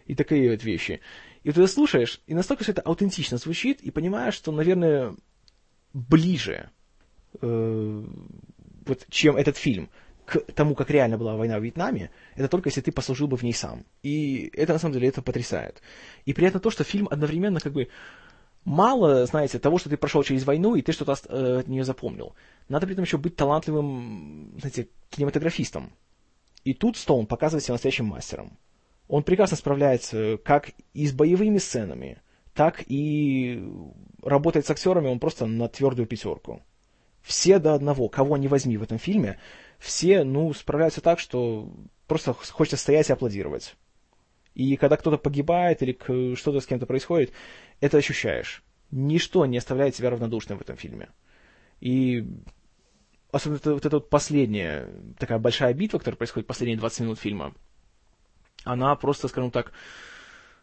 И 0.07 0.15
такие 0.15 0.51
вот 0.51 0.65
вещи. 0.65 1.01
И 1.45 1.53
ты 1.53 1.67
слушаешь, 1.67 2.21
и 2.27 2.35
настолько 2.35 2.63
все 2.65 2.73
это 2.73 2.83
аутентично 2.83 3.39
звучит, 3.39 3.81
и 3.81 3.91
понимаешь, 3.91 4.35
что, 4.35 4.53
наверное, 4.53 5.15
ближе, 5.93 6.71
э, 7.41 8.05
вот, 8.87 9.07
чем 9.11 9.37
этот 9.37 9.57
фильм 9.57 9.91
к 10.25 10.39
тому, 10.53 10.75
как 10.75 10.91
реально 10.91 11.19
была 11.19 11.37
война 11.37 11.59
в 11.59 11.63
Вьетнаме, 11.63 12.11
это 12.37 12.49
только 12.49 12.69
если 12.69 12.81
ты 12.81 12.93
послужил 12.93 13.27
бы 13.27 13.37
в 13.37 13.43
ней 13.43 13.53
сам. 13.53 13.85
И 14.03 14.51
это, 14.55 14.73
на 14.73 14.79
самом 14.79 14.95
деле, 14.95 15.09
это 15.09 15.21
потрясает. 15.21 15.83
И 16.25 16.33
приятно 16.33 16.61
то, 16.61 16.71
что 16.71 16.85
фильм 16.85 17.09
одновременно 17.11 17.61
как 17.61 17.73
бы 17.73 17.89
мало, 18.65 19.27
знаете, 19.27 19.59
того, 19.59 19.79
что 19.79 19.91
ты 19.91 19.97
прошел 19.97 20.23
через 20.23 20.45
войну, 20.45 20.77
и 20.77 20.83
ты 20.83 20.93
что-то 20.93 21.17
э, 21.29 21.59
от 21.61 21.69
нее 21.69 21.85
запомнил. 21.85 22.35
Надо 22.69 22.87
при 22.87 22.95
этом 22.95 23.05
еще 23.05 23.19
быть 23.19 23.37
талантливым, 23.37 24.55
знаете, 24.59 24.89
кинематографистом. 25.11 25.93
И 26.65 26.75
тут 26.75 26.97
Стоун 26.97 27.27
показывает 27.27 27.65
себя 27.65 27.75
настоящим 27.75 28.07
мастером. 28.07 28.57
Он 29.13 29.23
прекрасно 29.25 29.59
справляется 29.59 30.39
как 30.43 30.71
и 30.95 31.07
с 31.07 31.13
боевыми 31.13 31.59
сценами, 31.59 32.23
так 32.55 32.83
и 32.87 33.63
работает 34.23 34.65
с 34.65 34.71
актерами 34.71 35.09
он 35.09 35.19
просто 35.19 35.45
на 35.45 35.69
твердую 35.69 36.07
пятерку. 36.07 36.63
Все 37.21 37.59
до 37.59 37.75
одного, 37.75 38.09
кого 38.09 38.39
не 38.39 38.49
возьми 38.49 38.79
в 38.79 38.83
этом 38.83 38.99
фильме, 38.99 39.39
все, 39.79 40.25
ну, 40.25 40.55
справляются 40.55 41.03
так, 41.03 41.19
что 41.19 41.71
просто 42.07 42.33
хочется 42.33 42.79
стоять 42.79 43.11
и 43.11 43.13
аплодировать. 43.13 43.77
И 44.55 44.77
когда 44.77 44.97
кто-то 44.97 45.19
погибает 45.19 45.83
или 45.83 46.35
что-то 46.35 46.61
с 46.61 46.67
кем-то 46.67 46.87
происходит, 46.87 47.35
это 47.81 47.99
ощущаешь. 47.99 48.65
Ничто 48.91 49.45
не 49.45 49.59
оставляет 49.59 49.95
тебя 49.95 50.09
равнодушным 50.09 50.57
в 50.57 50.63
этом 50.63 50.79
фильме. 50.79 51.11
И 51.81 52.27
особенно 53.31 53.75
вот 53.75 53.85
эта 53.85 53.97
вот 53.97 54.09
последняя 54.09 54.89
такая 55.19 55.39
большая 55.39 55.75
битва, 55.75 55.99
которая 55.99 56.17
происходит 56.17 56.47
последние 56.47 56.79
20 56.79 57.01
минут 57.01 57.19
фильма, 57.19 57.55
она 58.65 58.95
просто, 58.97 59.29
скажем 59.29 59.51
так, 59.51 59.73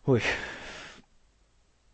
ой, 0.06 0.22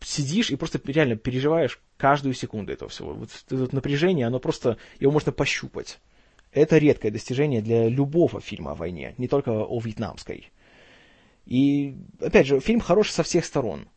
сидишь 0.00 0.50
и 0.50 0.56
просто 0.56 0.80
реально 0.84 1.16
переживаешь 1.16 1.80
каждую 1.96 2.34
секунду 2.34 2.72
этого 2.72 2.88
всего. 2.88 3.14
Вот 3.14 3.30
это 3.50 3.74
напряжение, 3.74 4.26
оно 4.26 4.38
просто, 4.38 4.78
его 5.00 5.12
можно 5.12 5.32
пощупать. 5.32 5.98
Это 6.52 6.78
редкое 6.78 7.10
достижение 7.10 7.60
для 7.60 7.88
любого 7.88 8.40
фильма 8.40 8.72
о 8.72 8.76
войне, 8.76 9.14
не 9.18 9.28
только 9.28 9.50
о 9.50 9.80
вьетнамской. 9.80 10.52
И, 11.44 11.96
опять 12.20 12.46
же, 12.46 12.60
фильм 12.60 12.80
хороший 12.80 13.12
со 13.12 13.22
всех 13.22 13.44
сторон. 13.44 13.88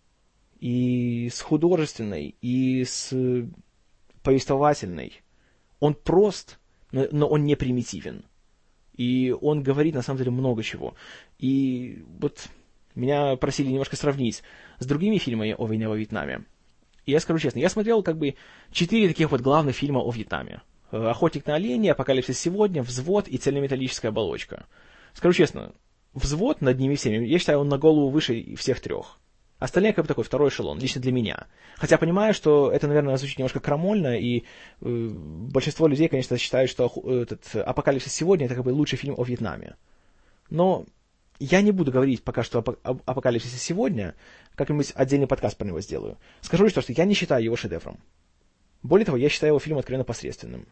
И 0.59 1.29
с 1.29 1.39
художественной, 1.41 2.35
и 2.41 2.83
с 2.83 3.13
повествовательной. 4.23 5.21
Он 5.79 5.93
прост, 5.93 6.59
но, 6.91 7.07
но 7.11 7.27
он 7.27 7.45
не 7.45 7.55
примитивен. 7.55 8.25
И 8.99 9.33
он 9.39 9.63
говорит, 9.63 9.95
на 9.95 10.01
самом 10.01 10.17
деле, 10.17 10.31
много 10.31 10.61
чего. 10.61 10.93
И 11.37 12.03
вот 12.19 12.49
меня 12.95 13.37
просили 13.37 13.69
немножко 13.69 13.95
сравнить 13.95 14.43
с 14.79 14.85
другими 14.85 15.17
фильмами 15.19 15.55
о 15.57 15.67
войне 15.67 15.87
во 15.87 15.95
Вьетнаме. 15.95 16.43
И 17.05 17.13
я 17.13 17.21
скажу 17.21 17.39
честно, 17.39 17.59
я 17.59 17.69
смотрел 17.69 18.03
как 18.03 18.17
бы 18.17 18.35
четыре 18.73 19.07
таких 19.07 19.31
вот 19.31 19.39
главных 19.39 19.77
фильма 19.77 20.01
о 20.01 20.11
Вьетнаме. 20.11 20.63
«Охотник 20.91 21.45
на 21.45 21.55
оленя», 21.55 21.93
«Апокалипсис 21.93 22.37
сегодня», 22.37 22.83
«Взвод» 22.83 23.29
и 23.29 23.37
«Цельнометаллическая 23.37 24.11
оболочка». 24.11 24.65
Скажу 25.13 25.31
честно, 25.31 25.71
«Взвод» 26.13 26.59
над 26.59 26.77
ними 26.77 26.95
всеми, 26.95 27.25
я 27.25 27.39
считаю, 27.39 27.59
он 27.59 27.69
на 27.69 27.77
голову 27.77 28.09
выше 28.09 28.53
всех 28.57 28.81
трех. 28.81 29.17
Остальные 29.59 29.91
как 29.91 30.05
бы 30.05 30.07
такой 30.07 30.23
второй 30.23 30.49
эшелон, 30.49 30.79
лично 30.79 31.01
для 31.01 31.11
меня. 31.11 31.47
Хотя 31.75 31.97
понимаю, 31.97 32.33
что 32.33 32.71
это, 32.71 32.87
наверное, 32.87 33.17
звучит 33.17 33.37
немножко 33.37 33.59
крамольно, 33.59 34.17
и 34.17 34.39
э, 34.39 34.43
большинство 34.81 35.87
людей, 35.87 36.07
конечно, 36.07 36.37
считают, 36.37 36.71
что 36.71 36.87
этот 37.05 37.55
«Апокалипсис 37.55 38.13
сегодня» 38.13 38.45
это 38.45 38.55
как 38.55 38.63
бы 38.63 38.69
лучший 38.69 38.97
фильм 38.97 39.15
о 39.17 39.23
Вьетнаме. 39.23 39.75
Но 40.49 40.85
я 41.39 41.61
не 41.61 41.71
буду 41.71 41.91
говорить 41.91 42.23
пока 42.23 42.41
что 42.41 42.59
об 42.59 43.01
«Апокалипсисе 43.05 43.57
сегодня», 43.57 44.15
как-нибудь 44.55 44.93
отдельный 44.95 45.27
подкаст 45.27 45.57
про 45.57 45.67
него 45.67 45.81
сделаю. 45.81 46.17
Скажу 46.39 46.63
лишь 46.63 46.73
то, 46.73 46.81
что 46.81 46.93
я 46.93 47.03
не 47.03 47.13
считаю 47.13 47.43
его 47.43 47.57
шедевром. 47.57 47.99
Более 48.81 49.05
того, 49.05 49.17
я 49.17 49.27
считаю 49.27 49.51
его 49.51 49.59
фильм 49.59 49.77
откровенно 49.77 50.05
посредственным. 50.05 50.67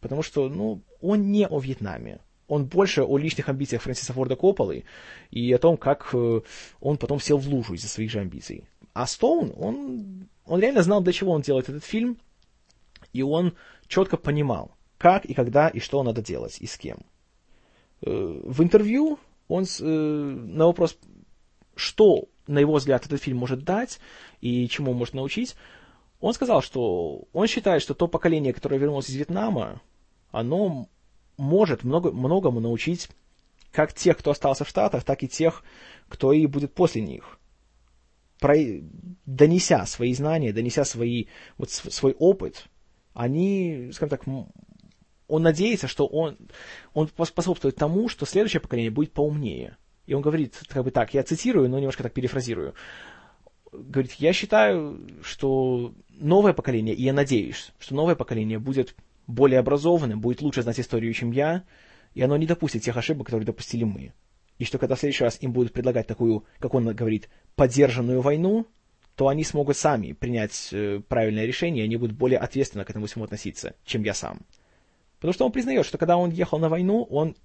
Потому 0.00 0.22
что, 0.22 0.50
ну, 0.50 0.82
он 1.00 1.32
не 1.32 1.46
о 1.46 1.58
Вьетнаме. 1.58 2.20
Он 2.46 2.66
больше 2.66 3.02
о 3.02 3.16
личных 3.16 3.48
амбициях 3.48 3.82
Фрэнсиса 3.82 4.12
Форда 4.12 4.36
Копполы 4.36 4.84
и 5.30 5.52
о 5.52 5.58
том, 5.58 5.76
как 5.76 6.10
э, 6.12 6.40
он 6.80 6.98
потом 6.98 7.20
сел 7.20 7.38
в 7.38 7.48
лужу 7.48 7.74
из-за 7.74 7.88
своих 7.88 8.10
же 8.10 8.20
амбиций. 8.20 8.64
А 8.92 9.06
Стоун, 9.06 9.52
он, 9.56 10.28
он 10.44 10.60
реально 10.60 10.82
знал, 10.82 11.02
для 11.02 11.12
чего 11.12 11.32
он 11.32 11.42
делает 11.42 11.68
этот 11.68 11.84
фильм, 11.84 12.18
и 13.12 13.22
он 13.22 13.54
четко 13.88 14.16
понимал, 14.16 14.76
как 14.98 15.24
и 15.24 15.34
когда 15.34 15.68
и 15.68 15.80
что 15.80 16.02
надо 16.02 16.22
делать 16.22 16.58
и 16.60 16.66
с 16.66 16.76
кем. 16.76 16.98
Э, 18.02 18.40
в 18.44 18.62
интервью 18.62 19.18
он 19.48 19.64
э, 19.64 19.84
на 19.84 20.66
вопрос, 20.66 20.98
что, 21.74 22.28
на 22.46 22.58
его 22.58 22.74
взгляд, 22.74 23.06
этот 23.06 23.22
фильм 23.22 23.38
может 23.38 23.64
дать 23.64 24.00
и 24.40 24.68
чему 24.68 24.92
может 24.92 25.14
научить, 25.14 25.56
он 26.20 26.32
сказал, 26.34 26.62
что 26.62 27.24
он 27.32 27.46
считает, 27.46 27.82
что 27.82 27.94
то 27.94 28.08
поколение, 28.08 28.52
которое 28.52 28.78
вернулось 28.78 29.10
из 29.10 29.14
Вьетнама, 29.14 29.82
оно 30.30 30.88
может 31.36 31.84
много, 31.84 32.12
многому 32.12 32.60
научить 32.60 33.08
как 33.72 33.92
тех, 33.92 34.16
кто 34.18 34.30
остался 34.30 34.64
в 34.64 34.68
Штатах, 34.68 35.04
так 35.04 35.22
и 35.22 35.28
тех, 35.28 35.64
кто 36.08 36.32
и 36.32 36.46
будет 36.46 36.72
после 36.74 37.02
них. 37.02 37.38
Про, 38.38 38.54
донеся 39.26 39.84
свои 39.86 40.14
знания, 40.14 40.52
донеся 40.52 40.84
свои, 40.84 41.26
вот, 41.58 41.70
свой 41.70 42.14
опыт, 42.18 42.66
они, 43.14 43.90
скажем 43.92 44.10
так, 44.10 44.26
он 45.26 45.42
надеется, 45.42 45.88
что 45.88 46.06
он, 46.06 46.36
он 46.92 47.08
способствует 47.08 47.76
тому, 47.76 48.08
что 48.08 48.26
следующее 48.26 48.60
поколение 48.60 48.90
будет 48.90 49.12
поумнее. 49.12 49.76
И 50.06 50.14
он 50.14 50.22
говорит, 50.22 50.60
как 50.68 50.84
бы 50.84 50.90
так, 50.90 51.14
я 51.14 51.22
цитирую, 51.22 51.68
но 51.68 51.78
немножко 51.78 52.02
так 52.02 52.12
перефразирую. 52.12 52.74
Говорит, 53.72 54.12
я 54.14 54.32
считаю, 54.32 55.00
что 55.22 55.94
новое 56.10 56.52
поколение, 56.52 56.94
и 56.94 57.02
я 57.02 57.12
надеюсь, 57.12 57.72
что 57.78 57.94
новое 57.94 58.14
поколение 58.14 58.58
будет 58.58 58.94
более 59.26 59.58
образованным, 59.58 60.20
будет 60.20 60.42
лучше 60.42 60.62
знать 60.62 60.80
историю, 60.80 61.12
чем 61.12 61.32
я, 61.32 61.64
и 62.14 62.22
оно 62.22 62.36
не 62.36 62.46
допустит 62.46 62.82
тех 62.82 62.96
ошибок, 62.96 63.26
которые 63.26 63.46
допустили 63.46 63.84
мы. 63.84 64.12
И 64.58 64.64
что 64.64 64.78
когда 64.78 64.94
в 64.94 65.00
следующий 65.00 65.24
раз 65.24 65.38
им 65.40 65.52
будут 65.52 65.72
предлагать 65.72 66.06
такую, 66.06 66.44
как 66.58 66.74
он 66.74 66.94
говорит, 66.94 67.28
поддержанную 67.56 68.20
войну, 68.20 68.66
то 69.16 69.28
они 69.28 69.44
смогут 69.44 69.76
сами 69.76 70.12
принять 70.12 70.68
э, 70.72 71.00
правильное 71.08 71.46
решение, 71.46 71.84
и 71.84 71.86
они 71.86 71.96
будут 71.96 72.16
более 72.16 72.38
ответственно 72.38 72.84
к 72.84 72.90
этому 72.90 73.06
всему 73.06 73.24
относиться, 73.24 73.74
чем 73.84 74.02
я 74.02 74.14
сам. 74.14 74.40
Потому 75.18 75.32
что 75.32 75.46
он 75.46 75.52
признает, 75.52 75.86
что 75.86 75.98
когда 75.98 76.16
он 76.16 76.30
ехал 76.30 76.58
на 76.58 76.68
войну, 76.68 77.04
он, 77.04 77.36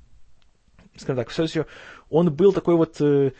скажем 0.96 1.18
так, 1.18 1.30
все 1.30 1.44
еще, 1.44 1.66
он 2.10 2.34
был 2.34 2.54
такой 2.54 2.76
вот 2.76 3.00
э, 3.02 3.32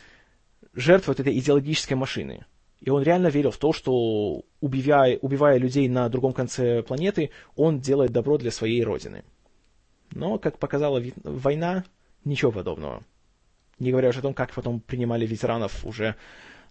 жертвой 0.74 1.12
вот 1.12 1.20
этой 1.20 1.38
идеологической 1.38 1.98
машины. 1.98 2.46
И 2.82 2.90
он 2.90 3.04
реально 3.04 3.28
верил 3.28 3.52
в 3.52 3.58
то, 3.58 3.74
что 3.74 4.44
убивая, 4.62 5.18
убивая 5.18 5.58
людей 5.58 5.90
на 5.90 6.08
другом 6.10 6.34
конце 6.34 6.82
планеты, 6.82 7.32
он 7.56 7.80
делает 7.80 8.12
добро 8.12 8.38
для 8.38 8.52
своей 8.52 8.84
родины. 8.84 9.24
Но, 10.12 10.40
как 10.40 10.58
показала 10.60 11.04
война, 11.24 11.84
ничего 12.24 12.52
подобного. 12.52 13.04
Не 13.80 13.92
говоря 13.92 14.10
уже 14.10 14.20
о 14.20 14.24
том, 14.24 14.34
как 14.34 14.54
потом 14.54 14.80
принимали 14.80 15.26
ветеранов 15.26 15.86
уже 15.86 16.16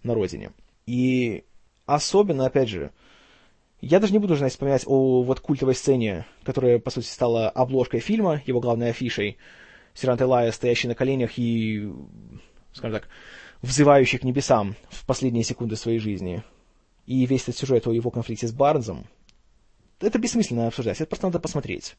на 0.02 0.14
родине. 0.14 0.52
И 0.86 1.44
особенно, 1.86 2.46
опять 2.46 2.68
же, 2.68 2.90
я 3.80 4.00
даже 4.00 4.12
не 4.12 4.18
буду 4.18 4.34
знать 4.34 4.52
вспоминать 4.52 4.84
о 4.86 5.22
вот 5.22 5.40
культовой 5.40 5.74
сцене, 5.74 6.26
которая, 6.42 6.78
по 6.78 6.90
сути, 6.90 7.06
стала 7.06 7.48
обложкой 7.48 8.00
фильма, 8.00 8.42
его 8.46 8.60
главной 8.60 8.90
афишей. 8.90 9.36
Сержант 9.94 10.22
Элая, 10.22 10.52
стоящий 10.52 10.88
на 10.88 10.94
коленях 10.94 11.38
и, 11.38 11.92
скажем 12.72 13.00
так, 13.00 13.08
взывающий 13.62 14.18
к 14.18 14.24
небесам 14.24 14.76
в 14.90 15.04
последние 15.04 15.44
секунды 15.44 15.76
своей 15.76 15.98
жизни. 15.98 16.42
И 17.06 17.24
весь 17.26 17.42
этот 17.42 17.56
сюжет 17.56 17.86
о 17.86 17.92
его 17.92 18.10
конфликте 18.10 18.46
с 18.46 18.52
Барнсом. 18.52 19.06
Это 20.00 20.18
бессмысленно 20.18 20.68
обсуждать, 20.68 21.00
это 21.00 21.08
просто 21.08 21.26
надо 21.26 21.40
посмотреть. 21.40 21.96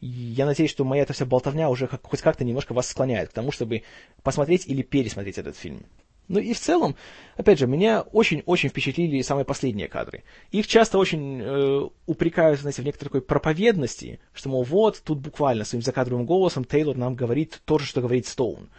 Я 0.00 0.44
надеюсь, 0.44 0.70
что 0.70 0.84
моя 0.84 1.02
эта 1.02 1.14
вся 1.14 1.24
болтовня 1.24 1.70
уже 1.70 1.86
как, 1.86 2.04
хоть 2.04 2.20
как-то 2.20 2.44
немножко 2.44 2.74
вас 2.74 2.88
склоняет 2.88 3.30
к 3.30 3.32
тому, 3.32 3.50
чтобы 3.50 3.82
посмотреть 4.22 4.66
или 4.66 4.82
пересмотреть 4.82 5.38
этот 5.38 5.56
фильм. 5.56 5.86
Ну 6.28 6.40
и 6.40 6.52
в 6.52 6.60
целом, 6.60 6.96
опять 7.36 7.58
же, 7.58 7.66
меня 7.66 8.02
очень-очень 8.02 8.68
впечатлили 8.68 9.22
самые 9.22 9.44
последние 9.44 9.88
кадры. 9.88 10.24
Их 10.50 10.66
часто 10.66 10.98
очень 10.98 11.40
э, 11.40 11.88
упрекают, 12.06 12.60
знаете, 12.60 12.82
в 12.82 12.84
некоторой 12.84 13.08
такой 13.08 13.22
проповедности, 13.22 14.20
что, 14.32 14.48
мол, 14.48 14.64
вот, 14.64 15.00
тут 15.04 15.20
буквально 15.20 15.64
своим 15.64 15.82
закадровым 15.82 16.26
голосом 16.26 16.64
Тейлор 16.64 16.96
нам 16.96 17.14
говорит 17.14 17.62
то 17.64 17.78
же, 17.78 17.86
что 17.86 18.00
говорит 18.00 18.26
Стоун. 18.26 18.70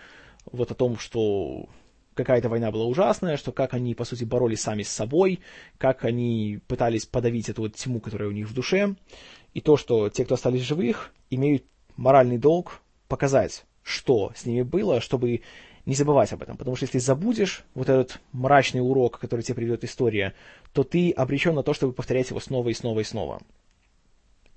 Вот 0.51 0.71
о 0.71 0.75
том, 0.75 0.97
что 0.97 1.67
какая-то 2.17 2.49
война 2.49 2.71
была 2.71 2.85
ужасная, 2.85 3.37
что 3.37 3.51
как 3.51 3.73
они, 3.73 3.95
по 3.95 4.03
сути, 4.03 4.25
боролись 4.25 4.61
сами 4.61 4.83
с 4.83 4.89
собой, 4.89 5.39
как 5.77 6.03
они 6.03 6.59
пытались 6.67 7.05
подавить 7.05 7.47
эту 7.47 7.61
вот 7.61 7.75
тьму, 7.75 8.01
которая 8.01 8.27
у 8.27 8.33
них 8.33 8.49
в 8.49 8.53
душе, 8.53 8.95
и 9.53 9.61
то, 9.61 9.77
что 9.77 10.09
те, 10.09 10.25
кто 10.25 10.35
остались 10.35 10.61
живых, 10.61 11.13
имеют 11.29 11.63
моральный 11.95 12.37
долг 12.37 12.81
показать, 13.07 13.63
что 13.83 14.33
с 14.35 14.45
ними 14.45 14.63
было, 14.63 14.99
чтобы 14.99 15.41
не 15.85 15.95
забывать 15.95 16.33
об 16.33 16.43
этом. 16.43 16.57
Потому 16.57 16.75
что 16.75 16.85
если 16.85 16.99
забудешь 16.99 17.63
вот 17.73 17.87
этот 17.87 18.19
мрачный 18.33 18.81
урок, 18.81 19.19
который 19.19 19.41
тебе 19.41 19.55
приведет 19.55 19.85
история, 19.85 20.33
то 20.73 20.83
ты 20.83 21.11
обречен 21.11 21.55
на 21.55 21.63
то, 21.63 21.73
чтобы 21.73 21.93
повторять 21.93 22.29
его 22.29 22.41
снова 22.41 22.69
и 22.69 22.73
снова 22.73 22.99
и 22.99 23.03
снова. 23.05 23.41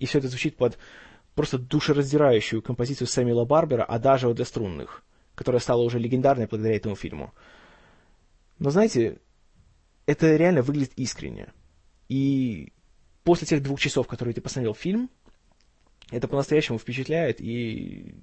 И 0.01 0.07
все 0.07 0.19
это 0.19 0.29
звучит 0.29 0.57
под 0.57 0.77
просто 1.35 1.59
душераздирающую 1.59 2.61
композицию 2.63 3.07
Сэмюэла 3.07 3.45
Барбера 3.45 3.85
«Адажио 3.85 4.33
для 4.33 4.45
струнных», 4.45 5.05
которая 5.41 5.61
стала 5.61 5.81
уже 5.81 5.99
легендарной 5.99 6.47
благодаря 6.47 6.77
этому 6.77 6.97
фильму. 6.97 7.33
Но 8.59 8.69
знаете, 8.69 9.21
это 10.05 10.37
реально 10.37 10.61
выглядит 10.61 10.93
искренне. 10.97 11.55
И 12.11 12.75
после 13.25 13.47
тех 13.47 13.63
двух 13.63 13.81
часов, 13.81 14.07
которые 14.07 14.35
ты 14.35 14.43
посмотрел 14.43 14.75
фильм, 14.75 15.09
это 16.11 16.29
по-настоящему 16.29 16.79
впечатляет, 16.79 17.41
и 17.41 18.15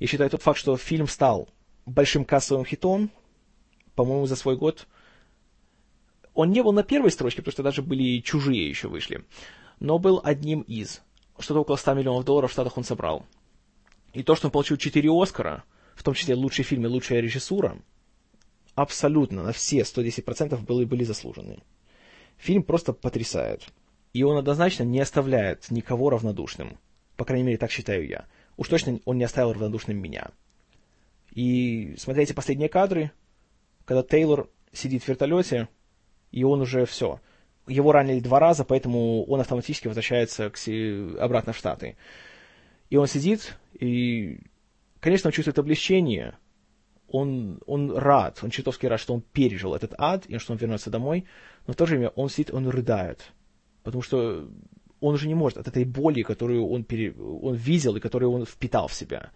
я 0.00 0.06
считаю 0.08 0.28
тот 0.28 0.42
факт, 0.42 0.58
что 0.58 0.76
фильм 0.76 1.06
стал 1.06 1.48
большим 1.86 2.24
кассовым 2.24 2.64
хитом, 2.64 3.12
по-моему, 3.94 4.26
за 4.26 4.34
свой 4.34 4.56
год. 4.56 4.88
Он 6.34 6.50
не 6.50 6.64
был 6.64 6.72
на 6.72 6.82
первой 6.82 7.12
строчке, 7.12 7.42
потому 7.42 7.52
что 7.52 7.62
даже 7.62 7.80
были 7.80 8.18
чужие 8.22 8.68
еще 8.68 8.88
вышли, 8.88 9.24
но 9.78 10.00
был 10.00 10.20
одним 10.24 10.62
из. 10.62 11.00
Что-то 11.38 11.60
около 11.60 11.76
100 11.76 11.94
миллионов 11.94 12.24
долларов 12.24 12.50
в 12.50 12.54
Штатах 12.54 12.76
он 12.76 12.82
собрал. 12.82 13.24
И 14.14 14.24
то, 14.24 14.34
что 14.34 14.48
он 14.48 14.50
получил 14.50 14.76
4 14.76 15.08
Оскара, 15.12 15.62
в 16.00 16.02
том 16.02 16.14
числе 16.14 16.34
лучший 16.34 16.64
фильм 16.64 16.86
и 16.86 16.88
лучшая 16.88 17.20
режиссура, 17.20 17.76
абсолютно 18.74 19.42
на 19.42 19.52
все 19.52 19.80
110% 19.80 20.56
были, 20.64 20.86
были 20.86 21.04
заслужены. 21.04 21.58
Фильм 22.38 22.62
просто 22.62 22.94
потрясает. 22.94 23.66
И 24.14 24.22
он 24.22 24.38
однозначно 24.38 24.84
не 24.84 24.98
оставляет 24.98 25.70
никого 25.70 26.08
равнодушным. 26.08 26.78
По 27.18 27.26
крайней 27.26 27.44
мере, 27.44 27.58
так 27.58 27.70
считаю 27.70 28.08
я. 28.08 28.24
Уж 28.56 28.68
точно 28.68 28.98
он 29.04 29.18
не 29.18 29.24
оставил 29.24 29.52
равнодушным 29.52 29.98
меня. 29.98 30.30
И 31.32 31.94
смотрите 31.98 32.32
последние 32.32 32.70
кадры, 32.70 33.10
когда 33.84 34.02
Тейлор 34.02 34.48
сидит 34.72 35.02
в 35.02 35.08
вертолете, 35.08 35.68
и 36.32 36.44
он 36.44 36.62
уже 36.62 36.86
все. 36.86 37.20
Его 37.66 37.92
ранили 37.92 38.20
два 38.20 38.40
раза, 38.40 38.64
поэтому 38.64 39.24
он 39.26 39.38
автоматически 39.40 39.86
возвращается 39.86 40.48
к, 40.48 40.58
обратно 41.22 41.52
в 41.52 41.58
Штаты. 41.58 41.98
И 42.88 42.96
он 42.96 43.06
сидит, 43.06 43.58
и, 43.78 44.40
конечно, 45.00 45.28
он 45.28 45.32
чувствует 45.32 45.58
облегчение. 45.58 46.36
Он, 47.08 47.60
он 47.66 47.96
рад, 47.96 48.38
он 48.42 48.50
чертовски 48.50 48.86
рад, 48.86 49.00
что 49.00 49.14
он 49.14 49.20
пережил 49.20 49.74
этот 49.74 49.94
ад, 49.98 50.26
и 50.26 50.38
что 50.38 50.52
он 50.52 50.58
вернется 50.58 50.90
домой. 50.90 51.24
Но 51.66 51.72
в 51.72 51.76
то 51.76 51.86
же 51.86 51.96
время 51.96 52.10
он 52.10 52.28
сидит, 52.28 52.52
он 52.52 52.68
рыдает. 52.68 53.32
Потому 53.82 54.02
что 54.02 54.48
он 55.00 55.14
уже 55.14 55.26
не 55.26 55.34
может 55.34 55.58
от 55.58 55.66
этой 55.66 55.84
боли, 55.84 56.22
которую 56.22 56.68
он, 56.68 56.84
пере, 56.84 57.12
он 57.12 57.54
видел 57.54 57.96
и 57.96 58.00
которую 58.00 58.30
он 58.30 58.44
впитал 58.44 58.86
в 58.86 58.94
себя 58.94 59.30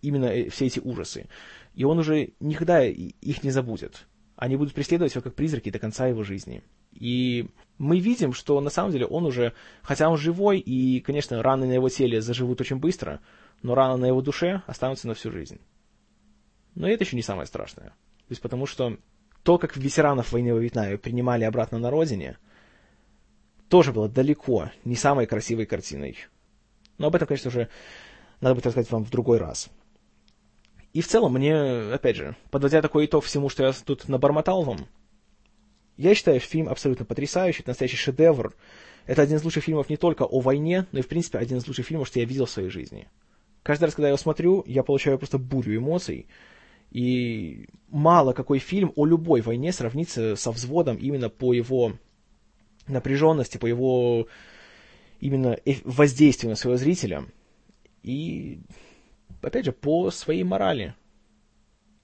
именно 0.00 0.26
э, 0.26 0.48
все 0.48 0.66
эти 0.66 0.80
ужасы. 0.80 1.26
И 1.74 1.84
он 1.84 1.98
уже 1.98 2.32
никогда 2.40 2.84
их 2.84 3.42
не 3.42 3.50
забудет. 3.50 4.06
Они 4.36 4.56
будут 4.56 4.74
преследовать 4.74 5.14
его 5.14 5.22
как 5.22 5.34
призраки 5.34 5.70
до 5.70 5.78
конца 5.78 6.06
его 6.06 6.22
жизни. 6.22 6.62
И 6.92 7.48
мы 7.78 8.00
видим, 8.00 8.32
что 8.32 8.60
на 8.60 8.70
самом 8.70 8.92
деле 8.92 9.06
он 9.06 9.24
уже, 9.24 9.52
хотя 9.82 10.08
он 10.08 10.16
живой, 10.16 10.58
и, 10.58 11.00
конечно, 11.00 11.42
раны 11.42 11.66
на 11.66 11.72
его 11.72 11.88
теле 11.88 12.20
заживут 12.20 12.60
очень 12.60 12.76
быстро, 12.76 13.20
но 13.62 13.74
раны 13.74 13.96
на 13.96 14.06
его 14.06 14.20
душе 14.20 14.62
останутся 14.66 15.08
на 15.08 15.14
всю 15.14 15.30
жизнь. 15.30 15.60
Но 16.74 16.88
это 16.88 17.04
еще 17.04 17.16
не 17.16 17.22
самое 17.22 17.46
страшное. 17.46 17.88
То 17.88 18.30
есть 18.30 18.42
потому 18.42 18.66
что 18.66 18.96
то, 19.42 19.58
как 19.58 19.76
ветеранов 19.76 20.32
войны 20.32 20.54
во 20.54 20.60
Вьетнаме 20.60 20.98
принимали 20.98 21.44
обратно 21.44 21.78
на 21.78 21.90
родине, 21.90 22.38
тоже 23.68 23.92
было 23.92 24.08
далеко 24.08 24.70
не 24.84 24.96
самой 24.96 25.26
красивой 25.26 25.66
картиной. 25.66 26.16
Но 26.98 27.08
об 27.08 27.14
этом, 27.14 27.28
конечно 27.28 27.50
же, 27.50 27.68
надо 28.40 28.54
будет 28.54 28.66
рассказать 28.66 28.90
вам 28.90 29.04
в 29.04 29.10
другой 29.10 29.38
раз. 29.38 29.70
И 30.92 31.00
в 31.00 31.08
целом 31.08 31.32
мне, 31.32 31.56
опять 31.92 32.16
же, 32.16 32.36
подводя 32.50 32.82
такой 32.82 33.06
итог 33.06 33.24
всему, 33.24 33.48
что 33.48 33.64
я 33.64 33.72
тут 33.72 34.08
набормотал 34.08 34.62
вам, 34.62 34.86
я 35.96 36.14
считаю 36.14 36.40
фильм 36.40 36.68
абсолютно 36.68 37.04
потрясающий, 37.04 37.60
это 37.60 37.70
настоящий 37.70 37.96
шедевр. 37.96 38.54
Это 39.06 39.22
один 39.22 39.38
из 39.38 39.44
лучших 39.44 39.64
фильмов 39.64 39.88
не 39.88 39.96
только 39.96 40.22
о 40.22 40.40
войне, 40.40 40.86
но 40.92 41.00
и, 41.00 41.02
в 41.02 41.08
принципе, 41.08 41.38
один 41.38 41.58
из 41.58 41.66
лучших 41.66 41.86
фильмов, 41.86 42.08
что 42.08 42.20
я 42.20 42.24
видел 42.24 42.46
в 42.46 42.50
своей 42.50 42.70
жизни. 42.70 43.08
Каждый 43.62 43.84
раз, 43.84 43.94
когда 43.94 44.08
я 44.08 44.10
его 44.10 44.18
смотрю, 44.18 44.64
я 44.66 44.82
получаю 44.82 45.18
просто 45.18 45.38
бурю 45.38 45.76
эмоций. 45.76 46.26
И 46.90 47.68
мало 47.88 48.32
какой 48.32 48.58
фильм 48.58 48.92
о 48.96 49.06
любой 49.06 49.40
войне 49.40 49.72
сравнится 49.72 50.36
со 50.36 50.50
взводом 50.50 50.96
именно 50.96 51.30
по 51.30 51.52
его 51.52 51.92
напряженности, 52.86 53.58
по 53.58 53.66
его 53.66 54.26
именно 55.20 55.58
воздействию 55.84 56.50
на 56.50 56.56
своего 56.56 56.76
зрителя– 56.76 57.26
и, 58.02 58.60
опять 59.40 59.64
же, 59.64 59.72
по 59.72 60.10
своей 60.10 60.44
морали. 60.44 60.94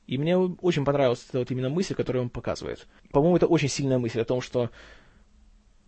И 0.06 0.16
мне 0.16 0.36
очень 0.36 0.84
понравилась 0.84 1.24
эта 1.28 1.40
вот 1.40 1.50
именно 1.50 1.68
мысль, 1.68 1.94
которую 1.94 2.22
он 2.22 2.30
показывает. 2.30 2.86
По-моему, 3.10 3.36
это 3.36 3.46
очень 3.46 3.68
сильная 3.68 3.98
мысль 3.98 4.20
о 4.20 4.24
том, 4.24 4.40
что 4.40 4.70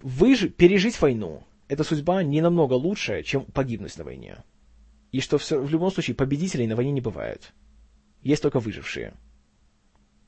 выж... 0.00 0.52
пережить 0.52 1.00
войну– 1.00 1.44
это 1.68 1.84
судьба 1.84 2.22
не 2.22 2.40
намного 2.40 2.74
лучше, 2.74 3.22
чем 3.22 3.44
погибнуть 3.44 3.96
на 3.96 4.04
войне. 4.04 4.38
И 5.12 5.20
что 5.20 5.38
все, 5.38 5.60
в 5.60 5.70
любом 5.70 5.90
случае 5.90 6.14
победителей 6.14 6.66
на 6.66 6.76
войне 6.76 6.92
не 6.92 7.00
бывает. 7.00 7.52
Есть 8.22 8.42
только 8.42 8.60
выжившие. 8.60 9.14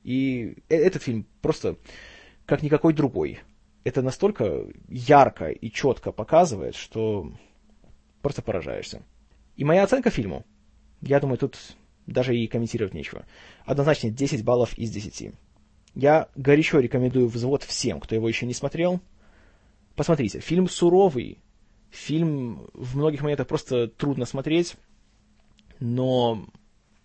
И 0.03 0.57
э, 0.69 0.77
этот 0.77 1.03
фильм 1.03 1.27
просто 1.41 1.77
как 2.47 2.63
никакой 2.63 2.93
другой. 2.93 3.41
Это 3.85 4.03
настолько 4.03 4.67
ярко 4.89 5.49
и 5.49 5.71
четко 5.71 6.13
показывает, 6.13 6.75
что 6.75 7.33
просто 8.21 8.43
поражаешься. 8.43 9.03
И 9.57 9.65
моя 9.65 9.85
оценка 9.85 10.11
фильму, 10.11 10.45
я 11.01 11.21
думаю, 11.21 11.39
тут 11.39 11.59
даже 12.07 12.37
и 12.37 12.47
комментировать 12.47 12.95
нечего. 12.95 13.25
Однозначно 13.65 14.11
10 14.11 14.45
баллов 14.45 14.77
из 14.79 14.91
10. 14.91 15.33
Я 15.95 16.29
горячо 16.37 16.81
рекомендую 16.81 17.29
«Взвод» 17.29 17.63
всем, 17.63 18.01
кто 18.01 18.15
его 18.15 18.29
еще 18.29 18.47
не 18.47 18.55
смотрел. 18.55 19.01
Посмотрите, 19.95 20.41
фильм 20.41 20.69
суровый, 20.69 21.39
фильм 21.93 22.69
в 22.73 22.97
многих 22.97 23.23
моментах 23.23 23.47
просто 23.47 23.87
трудно 23.87 24.25
смотреть, 24.25 24.77
но 25.79 26.47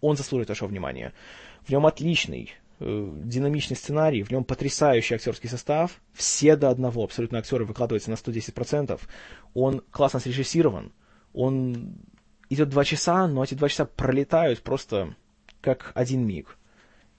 он 0.01 0.17
заслуживает 0.17 0.49
вашего 0.49 0.69
внимания. 0.69 1.13
В 1.61 1.69
нем 1.69 1.85
отличный, 1.85 2.53
э, 2.79 3.11
динамичный 3.23 3.75
сценарий, 3.75 4.23
в 4.23 4.31
нем 4.31 4.43
потрясающий 4.43 5.15
актерский 5.15 5.49
состав, 5.49 6.01
все 6.13 6.55
до 6.55 6.69
одного 6.69 7.03
абсолютно 7.03 7.39
актеры 7.39 7.65
выкладываются 7.65 8.09
на 8.09 8.15
110%, 8.15 8.99
он 9.53 9.81
классно 9.91 10.19
срежиссирован, 10.19 10.93
он 11.33 11.97
идет 12.49 12.69
два 12.69 12.85
часа, 12.85 13.27
но 13.27 13.43
эти 13.43 13.55
два 13.55 13.67
часа 13.67 13.85
пролетают 13.85 14.61
просто 14.61 15.15
как 15.59 15.91
один 15.95 16.25
миг. 16.25 16.57